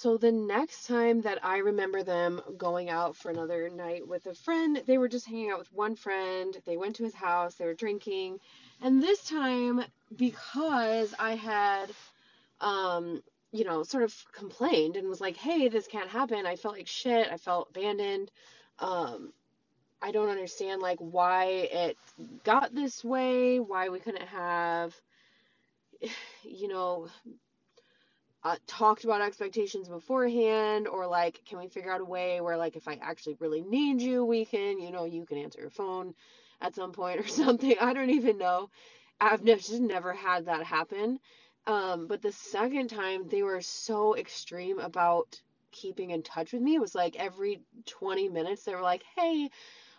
so 0.02 0.16
the 0.16 0.32
next 0.32 0.88
time 0.88 1.20
that 1.20 1.38
I 1.44 1.58
remember 1.58 2.02
them 2.02 2.40
going 2.56 2.90
out 2.90 3.14
for 3.14 3.30
another 3.30 3.70
night 3.70 4.08
with 4.08 4.26
a 4.26 4.34
friend, 4.34 4.82
they 4.84 4.99
were 4.99 5.08
just 5.08 5.28
hanging 5.28 5.52
out 5.52 5.61
with 5.61 5.72
one 5.72 5.94
friend. 5.94 6.56
They 6.66 6.76
went 6.76 6.96
to 6.96 7.04
his 7.04 7.14
house, 7.14 7.54
they 7.54 7.66
were 7.66 7.72
drinking. 7.72 8.40
And 8.80 9.00
this 9.00 9.22
time, 9.22 9.84
because 10.16 11.14
I 11.20 11.37
had, 11.37 11.90
um, 12.62 13.23
you 13.52 13.64
know, 13.64 13.83
sort 13.83 14.04
of 14.04 14.14
complained 14.33 14.97
and 14.97 15.09
was 15.09 15.21
like, 15.21 15.37
hey, 15.37 15.69
this 15.69 15.87
can't 15.87 16.09
happen. 16.09 16.47
I 16.47 16.57
felt 16.57 16.75
like 16.76 16.87
shit. 16.87 17.28
I 17.31 17.37
felt 17.37 17.69
abandoned. 17.71 18.31
Um, 18.78 19.33
I 20.00 20.11
don't 20.11 20.31
understand, 20.31 20.81
like, 20.81 20.99
why 20.99 21.45
it 21.71 21.97
got 22.45 22.75
this 22.75 23.04
way, 23.04 23.61
why 23.61 23.90
we 23.90 24.00
couldn't 24.00 24.26
have, 24.28 24.95
you 26.42 26.69
know, 26.69 27.09
uh, 28.45 28.57
talked 28.66 29.04
about 29.04 29.21
expectations 29.21 29.88
beforehand 29.88 30.88
or 30.88 31.07
like 31.07 31.40
can 31.47 31.59
we 31.59 31.69
figure 31.69 31.92
out 31.92 32.00
a 32.00 32.04
way 32.04 32.40
where 32.40 32.57
like 32.57 32.75
if 32.75 32.88
i 32.88 32.99
actually 33.00 33.37
really 33.38 33.62
need 33.62 34.02
you 34.02 34.25
we 34.25 34.45
can 34.45 34.81
you 34.81 34.90
know 34.90 35.04
you 35.04 35.25
can 35.25 35.38
answer 35.38 35.61
your 35.61 35.71
phone 35.71 36.12
at 36.61 36.75
some 36.75 36.92
point 36.92 37.21
or 37.21 37.28
something 37.28 37.76
i 37.81 37.92
don't 37.92 38.11
even 38.11 38.38
know 38.38 38.69
i've 39.21 39.45
just 39.45 39.73
never 39.73 40.12
had 40.12 40.47
that 40.47 40.64
happen 40.64 41.21
um, 41.66 42.07
but 42.07 42.23
the 42.23 42.33
second 42.33 42.88
time 42.88 43.28
they 43.28 43.42
were 43.42 43.61
so 43.61 44.16
extreme 44.16 44.78
about 44.78 45.40
keeping 45.71 46.11
in 46.11 46.23
touch 46.23 46.52
with 46.52 46.62
me 46.62 46.75
it 46.75 46.81
was 46.81 46.95
like 46.95 47.16
every 47.16 47.61
20 47.87 48.28
minutes 48.28 48.64
they 48.64 48.75
were 48.75 48.83
like 48.83 49.02
hey 49.16 49.49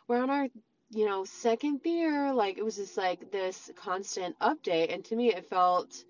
we're 0.08 0.22
on 0.22 0.30
our 0.30 0.48
you 0.92 1.06
know 1.06 1.24
second 1.24 1.82
beer 1.82 2.32
like 2.32 2.58
it 2.58 2.64
was 2.64 2.76
just 2.76 2.96
like 2.96 3.32
this 3.32 3.72
constant 3.76 4.38
update 4.40 4.94
and 4.94 5.04
to 5.04 5.16
me 5.16 5.34
it 5.34 5.50
felt 5.50 6.04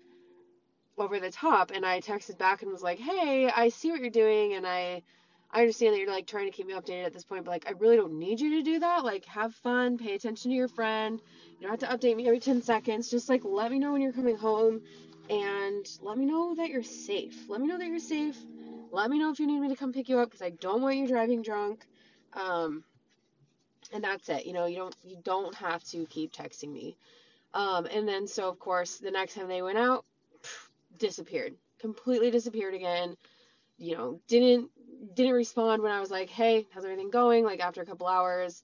over 0.98 1.18
the 1.18 1.30
top 1.30 1.70
and 1.72 1.84
I 1.84 2.00
texted 2.00 2.38
back 2.38 2.62
and 2.62 2.70
was 2.70 2.82
like, 2.82 2.98
"Hey, 2.98 3.50
I 3.50 3.68
see 3.68 3.90
what 3.90 4.00
you're 4.00 4.10
doing 4.10 4.54
and 4.54 4.66
I 4.66 5.02
I 5.50 5.60
understand 5.60 5.94
that 5.94 6.00
you're 6.00 6.10
like 6.10 6.26
trying 6.26 6.46
to 6.46 6.56
keep 6.56 6.66
me 6.66 6.74
updated 6.74 7.06
at 7.06 7.12
this 7.12 7.24
point, 7.24 7.44
but 7.44 7.52
like 7.52 7.66
I 7.68 7.72
really 7.72 7.96
don't 7.96 8.18
need 8.18 8.40
you 8.40 8.50
to 8.50 8.62
do 8.62 8.80
that. 8.80 9.04
Like 9.04 9.24
have 9.26 9.54
fun, 9.54 9.98
pay 9.98 10.14
attention 10.14 10.50
to 10.50 10.56
your 10.56 10.68
friend. 10.68 11.20
You 11.58 11.66
don't 11.68 11.80
have 11.80 12.00
to 12.00 12.06
update 12.06 12.16
me 12.16 12.26
every 12.26 12.40
10 12.40 12.62
seconds. 12.62 13.10
Just 13.10 13.28
like 13.28 13.42
let 13.44 13.70
me 13.70 13.78
know 13.78 13.92
when 13.92 14.02
you're 14.02 14.12
coming 14.12 14.36
home 14.36 14.82
and 15.30 15.86
let 16.02 16.18
me 16.18 16.26
know 16.26 16.54
that 16.54 16.70
you're 16.70 16.82
safe. 16.82 17.48
Let 17.48 17.60
me 17.60 17.66
know 17.66 17.78
that 17.78 17.86
you're 17.86 17.98
safe. 17.98 18.38
Let 18.90 19.10
me 19.10 19.18
know 19.18 19.30
if 19.30 19.40
you 19.40 19.46
need 19.46 19.60
me 19.60 19.68
to 19.68 19.76
come 19.76 19.92
pick 19.92 20.08
you 20.08 20.18
up 20.18 20.28
because 20.30 20.42
I 20.42 20.50
don't 20.50 20.82
want 20.82 20.96
you 20.96 21.06
driving 21.06 21.42
drunk. 21.42 21.86
Um 22.34 22.84
and 23.92 24.02
that's 24.02 24.28
it. 24.28 24.46
You 24.46 24.52
know, 24.52 24.66
you 24.66 24.76
don't 24.76 24.96
you 25.04 25.16
don't 25.22 25.54
have 25.56 25.82
to 25.84 26.06
keep 26.06 26.32
texting 26.32 26.72
me. 26.72 26.96
Um, 27.54 27.86
and 27.86 28.06
then 28.06 28.26
so 28.26 28.48
of 28.48 28.58
course 28.58 28.98
the 28.98 29.10
next 29.10 29.34
time 29.34 29.48
they 29.48 29.62
went 29.62 29.78
out, 29.78 30.04
disappeared, 30.98 31.54
completely 31.78 32.30
disappeared 32.30 32.74
again. 32.74 33.16
You 33.78 33.96
know, 33.96 34.20
didn't 34.28 34.70
didn't 35.14 35.34
respond 35.34 35.82
when 35.82 35.92
I 35.92 36.00
was 36.00 36.10
like, 36.10 36.30
"Hey, 36.30 36.66
how's 36.72 36.84
everything 36.84 37.10
going?" 37.10 37.44
Like 37.44 37.60
after 37.60 37.82
a 37.82 37.86
couple 37.86 38.06
hours, 38.06 38.62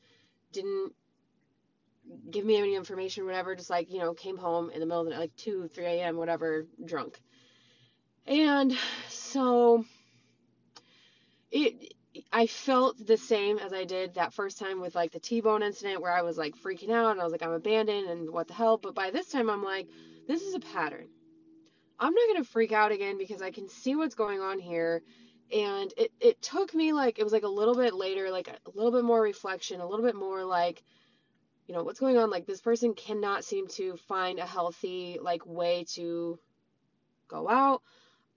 didn't 0.52 0.92
give 2.30 2.44
me 2.44 2.56
any 2.56 2.74
information, 2.74 3.24
whatever. 3.26 3.54
Just 3.54 3.70
like 3.70 3.90
you 3.90 3.98
know, 3.98 4.14
came 4.14 4.36
home 4.36 4.70
in 4.70 4.80
the 4.80 4.86
middle 4.86 5.00
of 5.00 5.06
the 5.06 5.12
night, 5.12 5.20
like 5.20 5.36
two, 5.36 5.68
three 5.68 5.86
a.m., 5.86 6.16
whatever, 6.16 6.66
drunk. 6.84 7.20
And 8.26 8.76
so 9.08 9.84
it 11.50 11.94
I 12.32 12.46
felt 12.46 13.06
the 13.06 13.16
same 13.16 13.58
as 13.58 13.72
I 13.72 13.84
did 13.84 14.14
that 14.14 14.34
first 14.34 14.58
time 14.58 14.80
with 14.80 14.94
like 14.94 15.12
the 15.12 15.20
T-bone 15.20 15.62
incident 15.62 16.02
where 16.02 16.12
I 16.12 16.22
was 16.22 16.36
like 16.36 16.54
freaking 16.56 16.90
out 16.90 17.12
and 17.12 17.20
I 17.20 17.24
was 17.24 17.32
like 17.32 17.42
I'm 17.42 17.52
abandoned 17.52 18.08
and 18.08 18.30
what 18.30 18.48
the 18.48 18.54
hell 18.54 18.78
but 18.78 18.94
by 18.94 19.10
this 19.10 19.28
time 19.28 19.48
I'm 19.48 19.62
like 19.62 19.86
this 20.26 20.42
is 20.42 20.54
a 20.54 20.60
pattern 20.60 21.08
I'm 22.00 22.14
not 22.14 22.28
going 22.28 22.42
to 22.42 22.50
freak 22.50 22.72
out 22.72 22.92
again 22.92 23.18
because 23.18 23.42
I 23.42 23.50
can 23.50 23.68
see 23.68 23.94
what's 23.94 24.14
going 24.14 24.40
on 24.40 24.58
here. 24.58 25.02
And 25.54 25.92
it, 25.98 26.12
it 26.18 26.40
took 26.40 26.74
me 26.74 26.92
like, 26.94 27.18
it 27.18 27.24
was 27.24 27.32
like 27.32 27.42
a 27.42 27.48
little 27.48 27.74
bit 27.74 27.92
later, 27.92 28.30
like 28.30 28.48
a 28.48 28.56
little 28.74 28.90
bit 28.90 29.04
more 29.04 29.20
reflection, 29.20 29.80
a 29.80 29.86
little 29.86 30.04
bit 30.04 30.14
more 30.14 30.44
like, 30.44 30.82
you 31.70 31.76
know, 31.76 31.84
what's 31.84 32.00
going 32.00 32.18
on? 32.18 32.30
Like, 32.30 32.46
this 32.46 32.60
person 32.60 32.94
cannot 32.94 33.44
seem 33.44 33.68
to 33.68 33.96
find 34.08 34.40
a 34.40 34.44
healthy, 34.44 35.20
like, 35.22 35.46
way 35.46 35.84
to 35.90 36.36
go 37.28 37.48
out. 37.48 37.82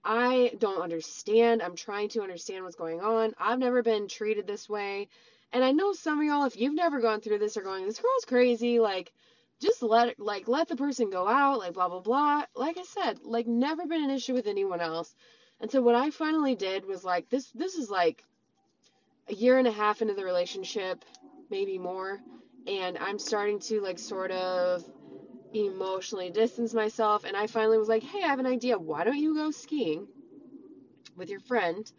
I 0.04 0.52
don't 0.58 0.80
understand. 0.80 1.60
I'm 1.60 1.74
trying 1.74 2.10
to 2.10 2.22
understand 2.22 2.62
what's 2.62 2.76
going 2.76 3.00
on. 3.00 3.34
I've 3.36 3.58
never 3.58 3.82
been 3.82 4.06
treated 4.06 4.46
this 4.46 4.68
way. 4.68 5.08
And 5.52 5.64
I 5.64 5.72
know 5.72 5.94
some 5.94 6.20
of 6.20 6.24
y'all, 6.24 6.44
if 6.44 6.56
you've 6.56 6.76
never 6.76 7.00
gone 7.00 7.20
through 7.20 7.40
this, 7.40 7.56
are 7.56 7.62
going, 7.62 7.84
this 7.84 7.98
girl's 7.98 8.24
crazy. 8.24 8.78
Like, 8.78 9.12
just 9.60 9.82
let 9.82 10.10
it, 10.10 10.20
like 10.20 10.46
let 10.46 10.68
the 10.68 10.76
person 10.76 11.10
go 11.10 11.26
out, 11.26 11.58
like 11.58 11.72
blah 11.72 11.88
blah 11.88 12.00
blah. 12.00 12.44
Like 12.54 12.78
I 12.78 12.84
said, 12.84 13.18
like 13.24 13.48
never 13.48 13.84
been 13.84 14.04
an 14.04 14.10
issue 14.10 14.34
with 14.34 14.46
anyone 14.46 14.80
else. 14.80 15.12
And 15.60 15.72
so 15.72 15.82
what 15.82 15.96
I 15.96 16.10
finally 16.10 16.54
did 16.54 16.86
was 16.86 17.02
like 17.02 17.30
this 17.30 17.50
this 17.52 17.74
is 17.74 17.90
like 17.90 18.22
a 19.28 19.34
year 19.34 19.58
and 19.58 19.66
a 19.66 19.72
half 19.72 20.02
into 20.02 20.14
the 20.14 20.24
relationship, 20.24 21.04
maybe 21.50 21.78
more, 21.78 22.20
and 22.66 22.98
I'm 22.98 23.18
starting 23.18 23.60
to 23.60 23.80
like 23.80 23.98
sort 23.98 24.30
of 24.30 24.84
emotionally 25.54 26.30
distance 26.30 26.74
myself 26.74 27.24
and 27.24 27.36
I 27.36 27.46
finally 27.46 27.78
was 27.78 27.88
like, 27.88 28.02
"Hey, 28.02 28.22
I 28.24 28.28
have 28.28 28.40
an 28.40 28.46
idea. 28.46 28.78
Why 28.78 29.04
don't 29.04 29.18
you 29.18 29.34
go 29.34 29.50
skiing 29.50 30.08
with 31.16 31.30
your 31.30 31.40
friend?" 31.40 31.90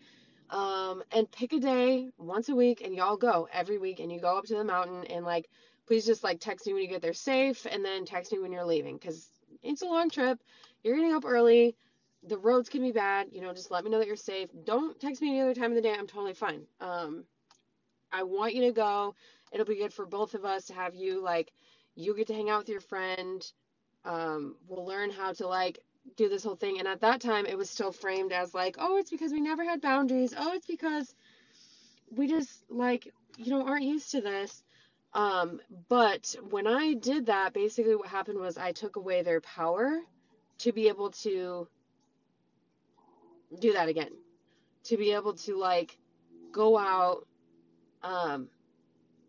Um, 0.51 1.03
and 1.11 1.31
pick 1.31 1.53
a 1.53 1.59
day 1.59 2.09
once 2.17 2.49
a 2.49 2.55
week 2.55 2.81
and 2.81 2.95
y'all 2.95 3.17
go 3.17 3.47
every 3.51 3.79
week 3.79 3.99
and 3.99 4.11
you 4.11 4.19
go 4.21 4.37
up 4.37 4.45
to 4.45 4.55
the 4.55 4.63
mountain 4.63 5.05
and 5.05 5.25
like 5.25 5.49
please 5.87 6.05
just 6.05 6.23
like 6.23 6.39
text 6.39 6.67
me 6.67 6.73
when 6.73 6.83
you 6.83 6.89
get 6.89 7.01
there 7.01 7.13
safe 7.13 7.65
and 7.69 7.83
then 7.83 8.05
text 8.05 8.31
me 8.31 8.39
when 8.39 8.51
you're 8.51 8.65
leaving 8.65 8.95
because 8.97 9.29
it's 9.63 9.81
a 9.81 9.85
long 9.85 10.09
trip. 10.09 10.39
You're 10.83 10.95
getting 10.95 11.13
up 11.13 11.25
early. 11.25 11.75
The 12.23 12.37
roads 12.37 12.69
can 12.69 12.81
be 12.81 12.91
bad. 12.91 13.27
You 13.31 13.41
know, 13.41 13.53
just 13.53 13.71
let 13.71 13.83
me 13.83 13.89
know 13.89 13.99
that 13.99 14.07
you're 14.07 14.15
safe. 14.15 14.49
Don't 14.65 14.99
text 14.99 15.21
me 15.21 15.29
any 15.29 15.41
other 15.41 15.53
time 15.53 15.71
of 15.71 15.75
the 15.75 15.81
day. 15.81 15.93
I'm 15.93 16.07
totally 16.07 16.33
fine. 16.33 16.63
Um, 16.79 17.25
I 18.11 18.23
want 18.23 18.55
you 18.55 18.63
to 18.63 18.71
go. 18.71 19.15
It'll 19.55 19.65
be 19.65 19.77
good 19.77 19.93
for 19.93 20.05
both 20.05 20.33
of 20.33 20.43
us 20.43 20.65
to 20.65 20.73
have 20.73 20.95
you 20.95 21.23
like 21.23 21.53
you 21.95 22.13
get 22.13 22.27
to 22.27 22.33
hang 22.33 22.49
out 22.49 22.59
with 22.59 22.69
your 22.69 22.81
friend. 22.81 23.41
Um, 24.03 24.57
we'll 24.67 24.85
learn 24.85 25.11
how 25.11 25.31
to 25.31 25.47
like 25.47 25.79
do 26.17 26.27
this 26.27 26.43
whole 26.43 26.57
thing. 26.57 26.79
And 26.79 26.89
at 26.89 26.99
that 26.99 27.21
time, 27.21 27.45
it 27.45 27.57
was 27.57 27.69
still 27.69 27.93
framed 27.93 28.33
as 28.33 28.53
like, 28.53 28.75
oh, 28.79 28.97
it's 28.97 29.09
because 29.09 29.31
we 29.31 29.39
never 29.39 29.63
had 29.63 29.79
boundaries. 29.79 30.33
Oh, 30.37 30.51
it's 30.53 30.67
because 30.67 31.15
we 32.11 32.27
just 32.27 32.69
like 32.69 33.07
you 33.37 33.49
know 33.49 33.65
aren't 33.65 33.85
used 33.85 34.11
to 34.11 34.19
this. 34.19 34.61
Um, 35.13 35.61
but 35.87 36.35
when 36.49 36.67
I 36.67 36.95
did 36.95 37.27
that, 37.27 37.53
basically 37.53 37.95
what 37.95 38.09
happened 38.09 38.39
was 38.39 38.57
I 38.57 38.73
took 38.73 38.97
away 38.97 39.21
their 39.21 39.39
power 39.39 40.01
to 40.57 40.73
be 40.73 40.89
able 40.89 41.11
to 41.11 41.69
do 43.57 43.71
that 43.71 43.87
again. 43.87 44.11
To 44.83 44.97
be 44.97 45.13
able 45.13 45.35
to 45.35 45.57
like 45.57 45.97
go 46.51 46.77
out, 46.77 47.25
um, 48.03 48.49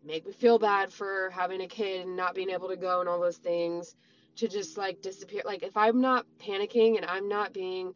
make 0.07 0.25
me 0.25 0.33
feel 0.33 0.59
bad 0.59 0.91
for 0.93 1.29
having 1.31 1.61
a 1.61 1.67
kid 1.67 2.07
and 2.07 2.15
not 2.15 2.35
being 2.35 2.49
able 2.49 2.69
to 2.69 2.77
go 2.77 3.01
and 3.01 3.09
all 3.09 3.19
those 3.19 3.37
things 3.37 3.95
to 4.37 4.47
just 4.47 4.77
like 4.77 5.01
disappear. 5.01 5.43
Like 5.45 5.63
if 5.63 5.77
I'm 5.77 6.01
not 6.01 6.25
panicking 6.39 6.97
and 6.97 7.05
I'm 7.05 7.29
not 7.29 7.53
being, 7.53 7.93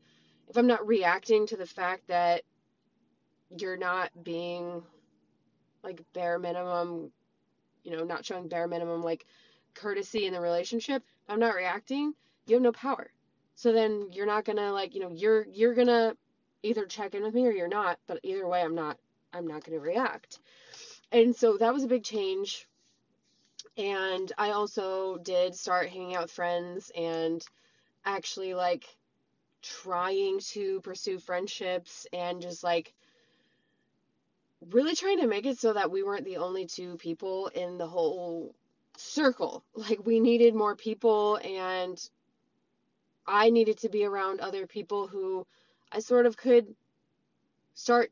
if 0.49 0.57
I'm 0.57 0.67
not 0.67 0.87
reacting 0.87 1.47
to 1.47 1.57
the 1.57 1.65
fact 1.65 2.07
that 2.09 2.43
you're 3.57 3.77
not 3.77 4.11
being 4.23 4.83
like 5.83 6.01
bare 6.13 6.39
minimum 6.39 7.11
you 7.83 7.95
know, 7.95 8.03
not 8.03 8.25
showing 8.25 8.47
bare 8.47 8.67
minimum 8.67 9.03
like 9.03 9.25
courtesy 9.73 10.25
in 10.25 10.33
the 10.33 10.41
relationship, 10.41 11.03
I'm 11.27 11.39
not 11.39 11.55
reacting, 11.55 12.13
you 12.47 12.55
have 12.55 12.63
no 12.63 12.71
power. 12.71 13.11
So 13.55 13.71
then 13.71 14.09
you're 14.11 14.25
not 14.25 14.45
gonna 14.45 14.71
like, 14.71 14.95
you 14.95 15.01
know, 15.01 15.11
you're 15.11 15.45
you're 15.51 15.75
gonna 15.75 16.15
either 16.63 16.85
check 16.85 17.15
in 17.15 17.23
with 17.23 17.33
me 17.33 17.47
or 17.47 17.51
you're 17.51 17.67
not, 17.67 17.99
but 18.07 18.19
either 18.23 18.47
way 18.47 18.61
I'm 18.61 18.75
not 18.75 18.97
I'm 19.33 19.47
not 19.47 19.63
gonna 19.63 19.79
react. 19.79 20.39
And 21.11 21.35
so 21.35 21.57
that 21.57 21.73
was 21.73 21.83
a 21.83 21.87
big 21.87 22.03
change. 22.03 22.67
And 23.77 24.31
I 24.37 24.51
also 24.51 25.17
did 25.17 25.55
start 25.55 25.89
hanging 25.89 26.15
out 26.15 26.23
with 26.23 26.31
friends 26.31 26.91
and 26.95 27.45
actually 28.05 28.53
like 28.53 28.85
trying 29.61 30.39
to 30.39 30.81
pursue 30.81 31.19
friendships 31.19 32.07
and 32.13 32.41
just 32.41 32.63
like 32.63 32.93
really 34.69 34.95
trying 34.95 35.19
to 35.19 35.27
make 35.27 35.45
it 35.45 35.57
so 35.57 35.73
that 35.73 35.91
we 35.91 36.03
weren't 36.03 36.25
the 36.25 36.37
only 36.37 36.65
two 36.65 36.97
people 36.97 37.47
in 37.47 37.77
the 37.77 37.87
whole 37.87 38.55
circle. 38.97 39.63
Like 39.75 40.05
we 40.05 40.19
needed 40.19 40.55
more 40.55 40.75
people 40.75 41.37
and 41.37 42.01
I 43.27 43.49
needed 43.49 43.79
to 43.79 43.89
be 43.89 44.05
around 44.05 44.39
other 44.39 44.67
people 44.67 45.07
who 45.07 45.45
I 45.91 45.99
sort 45.99 46.25
of 46.25 46.37
could 46.37 46.75
start 47.73 48.11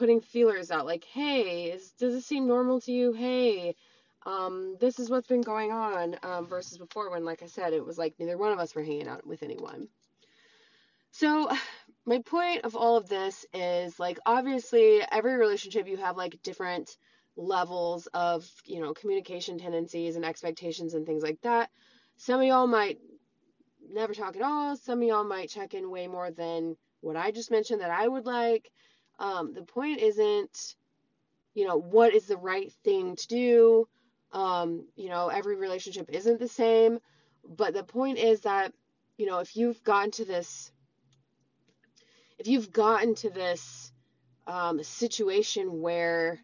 putting 0.00 0.22
feelers 0.22 0.70
out 0.70 0.86
like, 0.86 1.04
"Hey, 1.04 1.64
is, 1.72 1.90
does 1.92 2.14
this 2.14 2.24
seem 2.24 2.46
normal 2.48 2.80
to 2.80 2.90
you? 2.90 3.12
Hey, 3.12 3.76
um, 4.24 4.76
this 4.80 4.98
is 4.98 5.10
what's 5.10 5.26
been 5.26 5.42
going 5.42 5.72
on." 5.72 6.16
Um, 6.22 6.46
versus 6.46 6.78
before 6.78 7.10
when 7.10 7.24
like 7.24 7.42
I 7.42 7.46
said, 7.46 7.74
it 7.74 7.84
was 7.84 7.98
like 7.98 8.14
neither 8.18 8.38
one 8.38 8.50
of 8.50 8.58
us 8.58 8.74
were 8.74 8.82
hanging 8.82 9.08
out 9.08 9.26
with 9.26 9.42
anyone. 9.42 9.88
So, 11.10 11.50
my 12.06 12.20
point 12.20 12.64
of 12.64 12.76
all 12.76 12.96
of 12.96 13.10
this 13.10 13.44
is 13.52 14.00
like 14.00 14.18
obviously 14.24 15.02
every 15.12 15.34
relationship 15.34 15.86
you 15.86 15.98
have 15.98 16.16
like 16.16 16.42
different 16.42 16.96
levels 17.36 18.06
of, 18.14 18.50
you 18.64 18.80
know, 18.80 18.94
communication 18.94 19.58
tendencies 19.58 20.16
and 20.16 20.24
expectations 20.24 20.94
and 20.94 21.04
things 21.04 21.22
like 21.22 21.42
that. 21.42 21.68
Some 22.16 22.40
of 22.40 22.46
y'all 22.46 22.66
might 22.66 22.98
never 23.86 24.14
talk 24.14 24.36
at 24.36 24.42
all. 24.42 24.76
Some 24.76 25.02
of 25.02 25.08
y'all 25.08 25.24
might 25.24 25.50
check 25.50 25.74
in 25.74 25.90
way 25.90 26.06
more 26.06 26.30
than 26.30 26.76
what 27.02 27.16
I 27.16 27.32
just 27.32 27.50
mentioned 27.50 27.82
that 27.82 27.90
I 27.90 28.08
would 28.08 28.24
like. 28.24 28.70
Um, 29.20 29.52
the 29.52 29.62
point 29.62 30.00
isn't, 30.00 30.76
you 31.54 31.66
know, 31.66 31.76
what 31.76 32.14
is 32.14 32.26
the 32.26 32.38
right 32.38 32.72
thing 32.84 33.16
to 33.16 33.28
do. 33.28 33.88
Um, 34.32 34.86
you 34.96 35.10
know, 35.10 35.28
every 35.28 35.56
relationship 35.56 36.08
isn't 36.10 36.40
the 36.40 36.48
same, 36.48 36.98
but 37.44 37.74
the 37.74 37.84
point 37.84 38.18
is 38.18 38.40
that, 38.42 38.72
you 39.18 39.26
know, 39.26 39.40
if 39.40 39.56
you've 39.56 39.82
gotten 39.84 40.10
to 40.12 40.24
this, 40.24 40.72
if 42.38 42.46
you've 42.48 42.72
gotten 42.72 43.14
to 43.16 43.30
this 43.30 43.92
um, 44.46 44.82
situation 44.82 45.82
where 45.82 46.40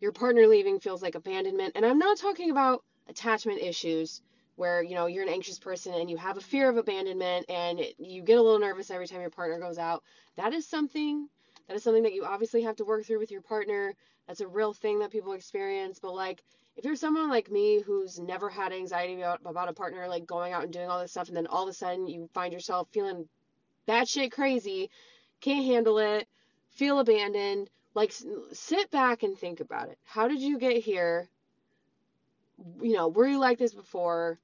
your 0.00 0.12
partner 0.12 0.46
leaving 0.46 0.80
feels 0.80 1.02
like 1.02 1.14
abandonment, 1.14 1.72
and 1.76 1.84
I'm 1.84 1.98
not 1.98 2.16
talking 2.16 2.50
about 2.50 2.82
attachment 3.08 3.60
issues 3.60 4.22
where 4.56 4.82
you 4.82 4.94
know 4.94 5.06
you're 5.06 5.22
an 5.22 5.28
anxious 5.30 5.58
person 5.58 5.94
and 5.94 6.10
you 6.10 6.18
have 6.18 6.36
a 6.36 6.40
fear 6.40 6.68
of 6.68 6.76
abandonment 6.76 7.46
and 7.48 7.80
you 7.98 8.22
get 8.22 8.38
a 8.38 8.42
little 8.42 8.58
nervous 8.58 8.90
every 8.90 9.06
time 9.06 9.22
your 9.22 9.30
partner 9.30 9.58
goes 9.58 9.78
out 9.78 10.02
that 10.36 10.52
is 10.52 10.66
something 10.66 11.28
that 11.70 11.76
is 11.76 11.84
something 11.84 12.02
that 12.02 12.14
you 12.14 12.24
obviously 12.24 12.62
have 12.62 12.74
to 12.74 12.84
work 12.84 13.04
through 13.04 13.20
with 13.20 13.30
your 13.30 13.42
partner 13.42 13.94
that's 14.26 14.40
a 14.40 14.48
real 14.48 14.72
thing 14.72 14.98
that 14.98 15.12
people 15.12 15.34
experience 15.34 16.00
but 16.00 16.12
like 16.12 16.42
if 16.76 16.84
you're 16.84 16.96
someone 16.96 17.30
like 17.30 17.48
me 17.48 17.80
who's 17.80 18.18
never 18.18 18.48
had 18.48 18.72
anxiety 18.72 19.14
about, 19.14 19.38
about 19.44 19.68
a 19.68 19.72
partner 19.72 20.08
like 20.08 20.26
going 20.26 20.52
out 20.52 20.64
and 20.64 20.72
doing 20.72 20.88
all 20.88 21.00
this 21.00 21.12
stuff 21.12 21.28
and 21.28 21.36
then 21.36 21.46
all 21.46 21.62
of 21.62 21.68
a 21.68 21.72
sudden 21.72 22.08
you 22.08 22.28
find 22.34 22.52
yourself 22.52 22.88
feeling 22.90 23.28
batshit 23.86 24.32
crazy 24.32 24.90
can't 25.40 25.64
handle 25.64 25.98
it 25.98 26.26
feel 26.70 26.98
abandoned 26.98 27.70
like 27.94 28.12
sit 28.52 28.90
back 28.90 29.22
and 29.22 29.38
think 29.38 29.60
about 29.60 29.88
it 29.88 29.98
how 30.04 30.26
did 30.26 30.40
you 30.40 30.58
get 30.58 30.78
here 30.78 31.28
you 32.82 32.94
know 32.94 33.06
were 33.06 33.28
you 33.28 33.38
like 33.38 33.58
this 33.58 33.74
before 33.74 34.40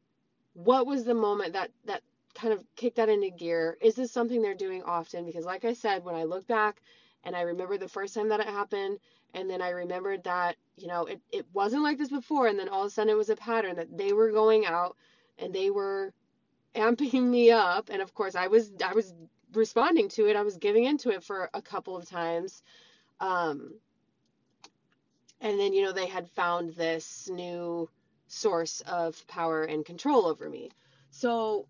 what 0.55 0.87
was 0.87 1.05
the 1.05 1.15
moment 1.15 1.55
that 1.55 1.73
that 1.87 2.03
kind 2.37 2.53
of 2.53 2.63
kicked 2.77 2.97
that 2.97 3.09
into 3.09 3.31
gear? 3.31 3.79
Is 3.81 3.95
this 3.95 4.13
something 4.13 4.43
they're 4.43 4.55
doing 4.55 4.83
often? 4.85 5.25
Because 5.25 5.45
like 5.45 5.65
I 5.65 5.73
said, 5.73 6.05
when 6.05 6.15
I 6.15 6.25
look 6.25 6.47
back 6.47 6.83
and 7.27 7.37
I 7.37 7.43
remember 7.43 7.77
the 7.77 7.89
first 7.89 8.15
time 8.15 8.31
that 8.31 8.41
it 8.41 8.47
happened, 8.47 9.01
and 9.35 9.51
then 9.51 9.61
I 9.61 9.71
remembered 9.71 10.25
that, 10.25 10.57
you 10.77 10.87
know, 10.87 11.05
it, 11.07 11.21
it 11.33 11.45
wasn't 11.53 11.83
like 11.83 11.99
this 11.99 12.09
before, 12.09 12.47
and 12.47 12.59
then 12.59 12.71
all 12.71 12.83
of 12.83 12.87
a 12.87 12.91
sudden 12.91 13.11
it 13.11 13.17
was 13.17 13.29
a 13.29 13.37
pattern 13.37 13.77
that 13.77 13.99
they 13.99 14.15
were 14.15 14.31
going 14.31 14.65
out 14.65 14.97
and 15.39 15.53
they 15.53 15.69
were 15.69 16.15
amping 16.75 17.23
me 17.25 17.51
up. 17.51 17.91
And 17.91 18.01
of 18.01 18.15
course 18.15 18.35
I 18.37 18.47
was 18.47 18.73
I 18.85 18.95
was 18.95 19.13
responding 19.53 20.09
to 20.11 20.29
it. 20.29 20.37
I 20.37 20.43
was 20.43 20.57
giving 20.57 20.85
into 20.85 21.11
it 21.11 21.25
for 21.25 21.51
a 21.53 21.63
couple 21.63 21.97
of 21.97 22.09
times. 22.09 22.63
Um 23.21 23.75
and 25.41 25.61
then, 25.61 25.75
you 25.75 25.83
know, 25.85 25.93
they 25.93 26.07
had 26.07 26.31
found 26.31 26.75
this 26.75 27.29
new 27.31 27.91
source 28.29 28.81
of 28.87 29.27
power 29.27 29.65
and 29.65 29.85
control 29.85 30.27
over 30.27 30.49
me. 30.49 30.71
So 31.11 31.67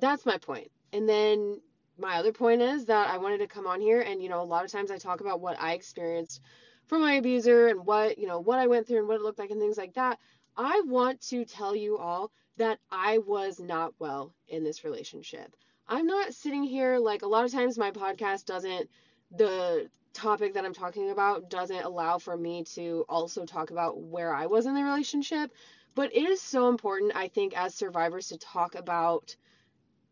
that's 0.00 0.26
my 0.26 0.38
point. 0.38 0.70
And 0.92 1.08
then 1.08 1.60
my 1.98 2.16
other 2.16 2.32
point 2.32 2.62
is 2.62 2.86
that 2.86 3.08
I 3.08 3.18
wanted 3.18 3.38
to 3.38 3.46
come 3.46 3.66
on 3.66 3.80
here 3.80 4.00
and, 4.00 4.22
you 4.22 4.28
know, 4.28 4.42
a 4.42 4.44
lot 4.44 4.64
of 4.64 4.72
times 4.72 4.90
I 4.90 4.98
talk 4.98 5.20
about 5.20 5.40
what 5.40 5.60
I 5.60 5.72
experienced 5.72 6.40
from 6.86 7.00
my 7.02 7.14
abuser 7.14 7.68
and 7.68 7.84
what, 7.84 8.18
you 8.18 8.26
know, 8.26 8.40
what 8.40 8.58
I 8.58 8.66
went 8.66 8.86
through 8.86 8.98
and 8.98 9.08
what 9.08 9.16
it 9.16 9.22
looked 9.22 9.38
like 9.38 9.50
and 9.50 9.60
things 9.60 9.78
like 9.78 9.94
that. 9.94 10.18
I 10.56 10.82
want 10.86 11.20
to 11.28 11.44
tell 11.44 11.74
you 11.74 11.98
all 11.98 12.30
that 12.56 12.78
I 12.90 13.18
was 13.18 13.60
not 13.60 13.94
well 13.98 14.32
in 14.48 14.64
this 14.64 14.84
relationship. 14.84 15.54
I'm 15.88 16.06
not 16.06 16.34
sitting 16.34 16.62
here 16.62 16.98
like 16.98 17.22
a 17.22 17.28
lot 17.28 17.44
of 17.44 17.52
times 17.52 17.78
my 17.78 17.90
podcast 17.90 18.46
doesn't 18.46 18.88
the 19.30 19.88
topic 20.12 20.54
that 20.54 20.64
I'm 20.64 20.74
talking 20.74 21.10
about 21.10 21.50
doesn't 21.50 21.84
allow 21.84 22.18
for 22.18 22.36
me 22.36 22.64
to 22.74 23.04
also 23.08 23.44
talk 23.44 23.70
about 23.70 24.00
where 24.00 24.32
I 24.34 24.46
was 24.46 24.66
in 24.66 24.74
the 24.74 24.82
relationship. 24.82 25.50
But 25.94 26.14
it 26.14 26.28
is 26.28 26.40
so 26.40 26.68
important, 26.68 27.12
I 27.14 27.28
think, 27.28 27.56
as 27.56 27.74
survivors 27.74 28.28
to 28.28 28.38
talk 28.38 28.74
about 28.74 29.36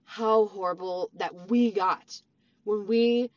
how 0.04 0.46
horrible 0.46 1.10
that 1.14 1.50
we 1.50 1.72
got 1.72 2.20
when 2.64 2.86
we, 2.86 3.30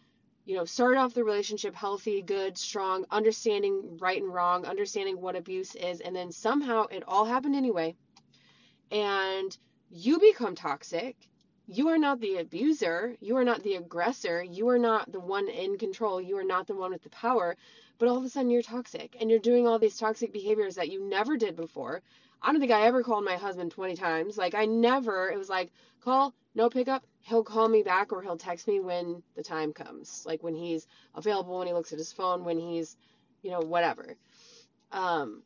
you 0.45 0.55
know, 0.55 0.65
started 0.65 0.99
off 0.99 1.13
the 1.13 1.23
relationship 1.23 1.75
healthy, 1.75 2.21
good, 2.21 2.57
strong, 2.57 3.05
understanding 3.11 3.97
right 3.99 4.21
and 4.21 4.33
wrong, 4.33 4.65
understanding 4.65 5.19
what 5.19 5.35
abuse 5.35 5.75
is, 5.75 5.99
and 6.01 6.15
then 6.15 6.31
somehow 6.31 6.85
it 6.87 7.03
all 7.07 7.25
happened 7.25 7.55
anyway. 7.55 7.95
And 8.91 9.57
you 9.89 10.19
become 10.19 10.55
toxic. 10.55 11.15
You 11.67 11.89
are 11.89 11.97
not 11.97 12.21
the 12.21 12.37
abuser. 12.37 13.15
You 13.19 13.35
are 13.37 13.43
not 13.43 13.63
the 13.63 13.75
aggressor. 13.75 14.41
You 14.41 14.69
are 14.69 14.79
not 14.79 15.11
the 15.11 15.19
one 15.19 15.49
in 15.49 15.77
control. 15.77 16.21
You 16.21 16.37
are 16.37 16.43
not 16.45 16.67
the 16.67 16.75
one 16.75 16.91
with 16.91 17.03
the 17.03 17.09
power. 17.09 17.57
But 17.99 18.07
all 18.07 18.17
of 18.17 18.23
a 18.23 18.29
sudden, 18.29 18.51
you're 18.51 18.61
toxic 18.61 19.17
and 19.19 19.29
you're 19.29 19.39
doing 19.39 19.67
all 19.67 19.79
these 19.79 19.97
toxic 19.97 20.31
behaviors 20.31 20.75
that 20.75 20.89
you 20.89 21.03
never 21.03 21.35
did 21.35 21.55
before 21.55 22.01
I 22.41 22.51
don't 22.51 22.61
think 22.61 22.71
I 22.71 22.85
ever 22.85 23.03
called 23.03 23.25
my 23.25 23.35
husband 23.35 23.71
20 23.71 23.95
times. 23.95 24.37
Like, 24.37 24.55
I 24.55 24.65
never, 24.65 25.29
it 25.29 25.37
was 25.37 25.49
like, 25.49 25.71
call, 26.01 26.33
no 26.55 26.69
pickup. 26.69 27.03
He'll 27.21 27.43
call 27.43 27.67
me 27.67 27.83
back 27.83 28.11
or 28.13 28.21
he'll 28.21 28.37
text 28.37 28.67
me 28.67 28.79
when 28.79 29.23
the 29.35 29.43
time 29.43 29.73
comes. 29.73 30.23
Like, 30.25 30.43
when 30.43 30.55
he's 30.55 30.87
available, 31.15 31.57
when 31.57 31.67
he 31.67 31.73
looks 31.73 31.91
at 31.91 31.99
his 31.99 32.13
phone, 32.13 32.43
when 32.43 32.59
he's, 32.59 32.95
you 33.41 33.51
know, 33.51 33.61
whatever. 33.61 34.15
Um, 34.91 35.43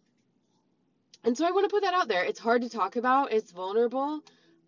and 1.24 1.38
so 1.38 1.46
I 1.46 1.52
want 1.52 1.66
to 1.66 1.74
put 1.74 1.84
that 1.84 1.94
out 1.94 2.08
there. 2.08 2.24
It's 2.24 2.40
hard 2.40 2.64
to 2.64 2.70
talk 2.70 2.96
about, 2.96 3.32
it's 3.32 3.52
vulnerable. 3.52 4.22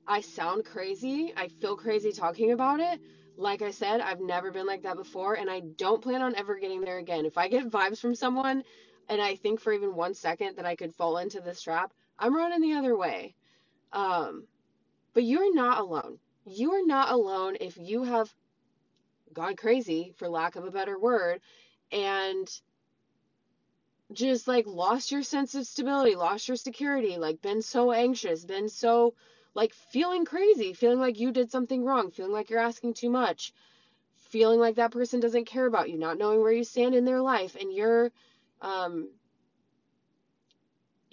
I 0.07 0.21
sound 0.21 0.65
crazy. 0.65 1.33
I 1.35 1.47
feel 1.47 1.75
crazy 1.75 2.11
talking 2.11 2.51
about 2.51 2.79
it. 2.79 2.99
Like 3.37 3.61
I 3.61 3.71
said, 3.71 4.01
I've 4.01 4.19
never 4.19 4.51
been 4.51 4.67
like 4.67 4.83
that 4.83 4.97
before, 4.97 5.35
and 5.35 5.49
I 5.49 5.61
don't 5.61 6.03
plan 6.03 6.21
on 6.21 6.35
ever 6.35 6.59
getting 6.59 6.81
there 6.81 6.99
again. 6.99 7.25
If 7.25 7.37
I 7.37 7.47
get 7.47 7.69
vibes 7.69 7.99
from 7.99 8.13
someone 8.13 8.63
and 9.09 9.21
I 9.21 9.35
think 9.35 9.59
for 9.59 9.73
even 9.73 9.95
one 9.95 10.13
second 10.13 10.57
that 10.57 10.65
I 10.65 10.75
could 10.75 10.93
fall 10.93 11.17
into 11.17 11.41
this 11.41 11.61
trap, 11.61 11.93
I'm 12.19 12.35
running 12.35 12.61
the 12.61 12.77
other 12.77 12.95
way. 12.95 13.35
Um, 13.91 14.47
but 15.13 15.23
you're 15.23 15.53
not 15.53 15.79
alone. 15.79 16.19
You 16.45 16.73
are 16.73 16.85
not 16.85 17.11
alone 17.11 17.57
if 17.61 17.77
you 17.77 18.03
have 18.03 18.33
gone 19.33 19.55
crazy, 19.55 20.13
for 20.17 20.27
lack 20.27 20.55
of 20.55 20.65
a 20.65 20.71
better 20.71 20.99
word, 20.99 21.41
and 21.91 22.49
just 24.11 24.47
like 24.47 24.65
lost 24.67 25.11
your 25.11 25.23
sense 25.23 25.55
of 25.55 25.65
stability, 25.65 26.15
lost 26.15 26.47
your 26.47 26.57
security, 26.57 27.17
like 27.17 27.41
been 27.41 27.61
so 27.61 27.91
anxious, 27.91 28.45
been 28.45 28.69
so 28.69 29.13
like 29.55 29.73
feeling 29.73 30.25
crazy, 30.25 30.73
feeling 30.73 30.99
like 30.99 31.19
you 31.19 31.31
did 31.31 31.51
something 31.51 31.83
wrong, 31.83 32.11
feeling 32.11 32.31
like 32.31 32.49
you're 32.49 32.59
asking 32.59 32.93
too 32.93 33.09
much, 33.09 33.53
feeling 34.15 34.59
like 34.59 34.75
that 34.75 34.91
person 34.91 35.19
doesn't 35.19 35.45
care 35.45 35.65
about 35.65 35.89
you, 35.89 35.97
not 35.97 36.17
knowing 36.17 36.41
where 36.41 36.51
you 36.51 36.63
stand 36.63 36.95
in 36.95 37.05
their 37.05 37.21
life, 37.21 37.55
and 37.59 37.73
you're 37.73 38.11
um, 38.61 39.09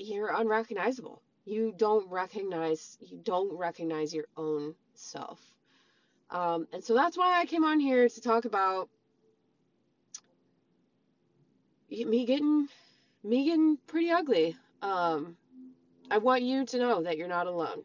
you're 0.00 0.34
unrecognizable. 0.34 1.22
You 1.44 1.72
don't 1.76 2.08
recognize 2.10 2.98
you 3.00 3.18
don't 3.22 3.56
recognize 3.56 4.14
your 4.14 4.26
own 4.36 4.74
self. 4.94 5.40
Um, 6.30 6.68
and 6.72 6.82
so 6.82 6.94
that's 6.94 7.16
why 7.16 7.40
I 7.40 7.46
came 7.46 7.64
on 7.64 7.80
here 7.80 8.08
to 8.08 8.20
talk 8.20 8.44
about 8.44 8.88
me 11.90 12.24
getting 12.24 12.68
me 13.24 13.44
getting 13.44 13.78
pretty 13.86 14.10
ugly. 14.10 14.56
Um, 14.82 15.36
I 16.10 16.18
want 16.18 16.42
you 16.42 16.64
to 16.66 16.78
know 16.78 17.02
that 17.02 17.16
you're 17.16 17.28
not 17.28 17.46
alone. 17.46 17.82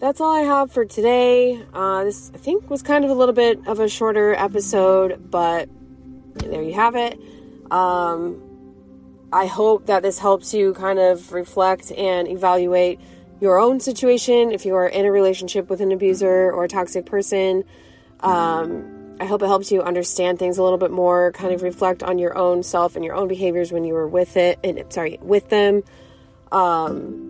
That's 0.00 0.20
all 0.20 0.34
I 0.34 0.40
have 0.40 0.72
for 0.72 0.84
today. 0.84 1.62
Uh, 1.74 2.04
this, 2.04 2.30
I 2.34 2.38
think, 2.38 2.70
was 2.70 2.82
kind 2.82 3.04
of 3.04 3.10
a 3.10 3.14
little 3.14 3.34
bit 3.34 3.66
of 3.66 3.80
a 3.80 3.88
shorter 3.88 4.34
episode, 4.34 5.30
but 5.30 5.68
there 6.36 6.62
you 6.62 6.72
have 6.72 6.96
it. 6.96 7.20
Um, 7.70 8.42
I 9.32 9.46
hope 9.46 9.86
that 9.86 10.02
this 10.02 10.18
helps 10.18 10.54
you 10.54 10.72
kind 10.72 10.98
of 10.98 11.32
reflect 11.32 11.92
and 11.92 12.26
evaluate 12.26 12.98
your 13.40 13.58
own 13.58 13.78
situation 13.78 14.52
if 14.52 14.66
you 14.66 14.74
are 14.74 14.88
in 14.88 15.04
a 15.04 15.12
relationship 15.12 15.70
with 15.70 15.80
an 15.80 15.92
abuser 15.92 16.50
or 16.50 16.64
a 16.64 16.68
toxic 16.68 17.06
person. 17.06 17.64
Um, 18.20 19.16
I 19.20 19.26
hope 19.26 19.42
it 19.42 19.46
helps 19.46 19.70
you 19.70 19.82
understand 19.82 20.38
things 20.38 20.56
a 20.56 20.62
little 20.62 20.78
bit 20.78 20.90
more, 20.90 21.30
kind 21.32 21.52
of 21.52 21.62
reflect 21.62 22.02
on 22.02 22.18
your 22.18 22.36
own 22.36 22.62
self 22.62 22.96
and 22.96 23.04
your 23.04 23.14
own 23.14 23.28
behaviors 23.28 23.70
when 23.70 23.84
you 23.84 23.92
were 23.92 24.08
with 24.08 24.36
it, 24.38 24.58
and 24.64 24.82
sorry, 24.90 25.18
with 25.20 25.50
them. 25.50 25.82
Um, 26.50 27.29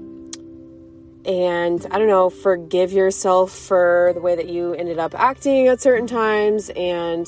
and 1.25 1.87
I 1.91 1.99
don't 1.99 2.09
know, 2.09 2.31
forgive 2.31 2.93
yourself 2.93 3.53
for 3.53 4.13
the 4.15 4.21
way 4.21 4.37
that 4.37 4.49
you 4.49 4.75
ended 4.75 4.99
up 4.99 5.15
acting 5.15 5.69
at 5.69 5.81
certain 5.81 6.07
times, 6.07 6.71
and 6.71 7.27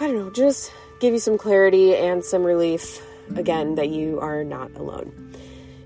I 0.00 0.06
don't 0.06 0.16
know, 0.16 0.30
just 0.30 0.72
give 1.00 1.12
you 1.12 1.20
some 1.20 1.38
clarity 1.38 1.94
and 1.94 2.24
some 2.24 2.44
relief 2.44 3.04
again 3.36 3.74
that 3.76 3.88
you 3.88 4.20
are 4.20 4.44
not 4.44 4.70
alone. 4.76 5.12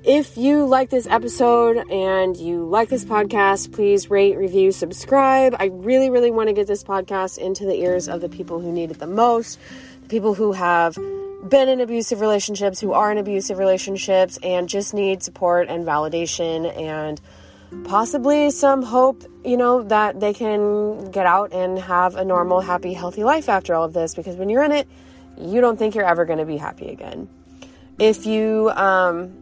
If 0.05 0.39
you 0.39 0.65
like 0.65 0.91
this 0.91 1.07
episode 1.07 1.91
and 1.91 2.37
you 2.37 2.65
like 2.65 2.89
this 2.89 3.05
podcast, 3.05 3.73
please 3.73 4.09
rate, 4.09 4.37
review, 4.37 4.73
subscribe. 4.73 5.55
I 5.59 5.67
really, 5.67 6.09
really 6.09 6.31
want 6.31 6.49
to 6.49 6.55
get 6.55 6.67
this 6.67 6.85
podcast 6.85 7.37
into 7.37 7.65
the 7.65 7.75
ears 7.75 8.09
of 8.09 8.21
the 8.21 8.29
people 8.29 8.61
who 8.61 8.73
need 8.73 8.91
it 8.91 9.01
the 9.01 9.07
most, 9.07 9.59
the 10.03 10.09
people 10.09 10.35
who 10.35 10.53
have 10.53 10.97
been 11.47 11.69
in 11.69 11.81
abusive 11.81 12.21
relationships, 12.21 12.81
who 12.81 12.93
are 12.93 13.13
in 13.13 13.19
abusive 13.19 13.59
relationships, 13.59 14.39
and 14.43 14.69
just 14.69 14.95
need 14.95 15.23
support 15.23 15.69
and 15.69 15.87
validation 15.87 16.77
and 16.77 17.21
possibly 17.85 18.51
some 18.51 18.83
hope, 18.83 19.25
you 19.45 19.57
know, 19.57 19.83
that 19.83 20.21
they 20.21 20.33
can 20.33 21.11
get 21.11 21.27
out 21.27 21.53
and 21.53 21.79
have 21.79 22.17
a 22.17 22.25
normal, 22.25 22.61
happy, 22.61 22.93
healthy 22.93 23.25
life 23.25 23.49
after 23.49 23.75
all 23.75 23.85
of 23.85 23.93
this. 23.93 24.15
Because 24.15 24.37
when 24.37 24.49
you're 24.49 24.65
in 24.65 24.73
it, 24.73 24.89
you 25.37 25.61
don't 25.61 25.79
think 25.79 25.95
you're 25.95 26.09
ever 26.09 26.25
going 26.25 26.39
to 26.39 26.47
be 26.47 26.57
happy 26.57 26.89
again. 26.89 27.29
If 27.99 28.27
you 28.27 28.71
um, 28.71 29.37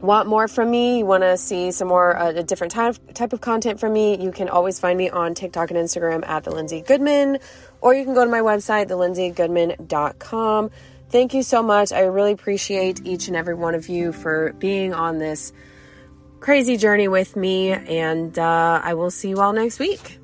want 0.00 0.28
more 0.28 0.48
from 0.48 0.70
me, 0.70 0.98
you 0.98 1.06
want 1.06 1.22
to 1.22 1.36
see 1.36 1.70
some 1.72 1.88
more 1.88 2.16
uh, 2.16 2.30
a 2.30 2.42
different 2.42 2.72
type 2.72 2.96
type 3.14 3.32
of 3.32 3.40
content 3.40 3.80
from 3.80 3.92
me, 3.92 4.22
you 4.22 4.32
can 4.32 4.48
always 4.48 4.80
find 4.80 4.96
me 4.96 5.10
on 5.10 5.34
TikTok 5.34 5.70
and 5.70 5.78
Instagram 5.78 6.26
at 6.26 6.44
the 6.44 6.50
Lindsay 6.50 6.80
Goodman, 6.80 7.38
or 7.80 7.94
you 7.94 8.04
can 8.04 8.14
go 8.14 8.24
to 8.24 8.30
my 8.30 8.40
website, 8.40 8.88
thelindsaygoodman.com. 8.88 10.70
Thank 11.10 11.34
you 11.34 11.42
so 11.42 11.62
much. 11.62 11.92
I 11.92 12.02
really 12.02 12.32
appreciate 12.32 13.04
each 13.04 13.26
and 13.26 13.36
every 13.36 13.54
one 13.54 13.74
of 13.74 13.88
you 13.88 14.12
for 14.12 14.52
being 14.54 14.94
on 14.94 15.18
this 15.18 15.52
crazy 16.38 16.76
journey 16.76 17.08
with 17.08 17.36
me, 17.36 17.72
and 17.72 18.38
uh, 18.38 18.80
I 18.82 18.94
will 18.94 19.10
see 19.10 19.30
you 19.30 19.40
all 19.40 19.52
next 19.52 19.78
week. 19.78 20.19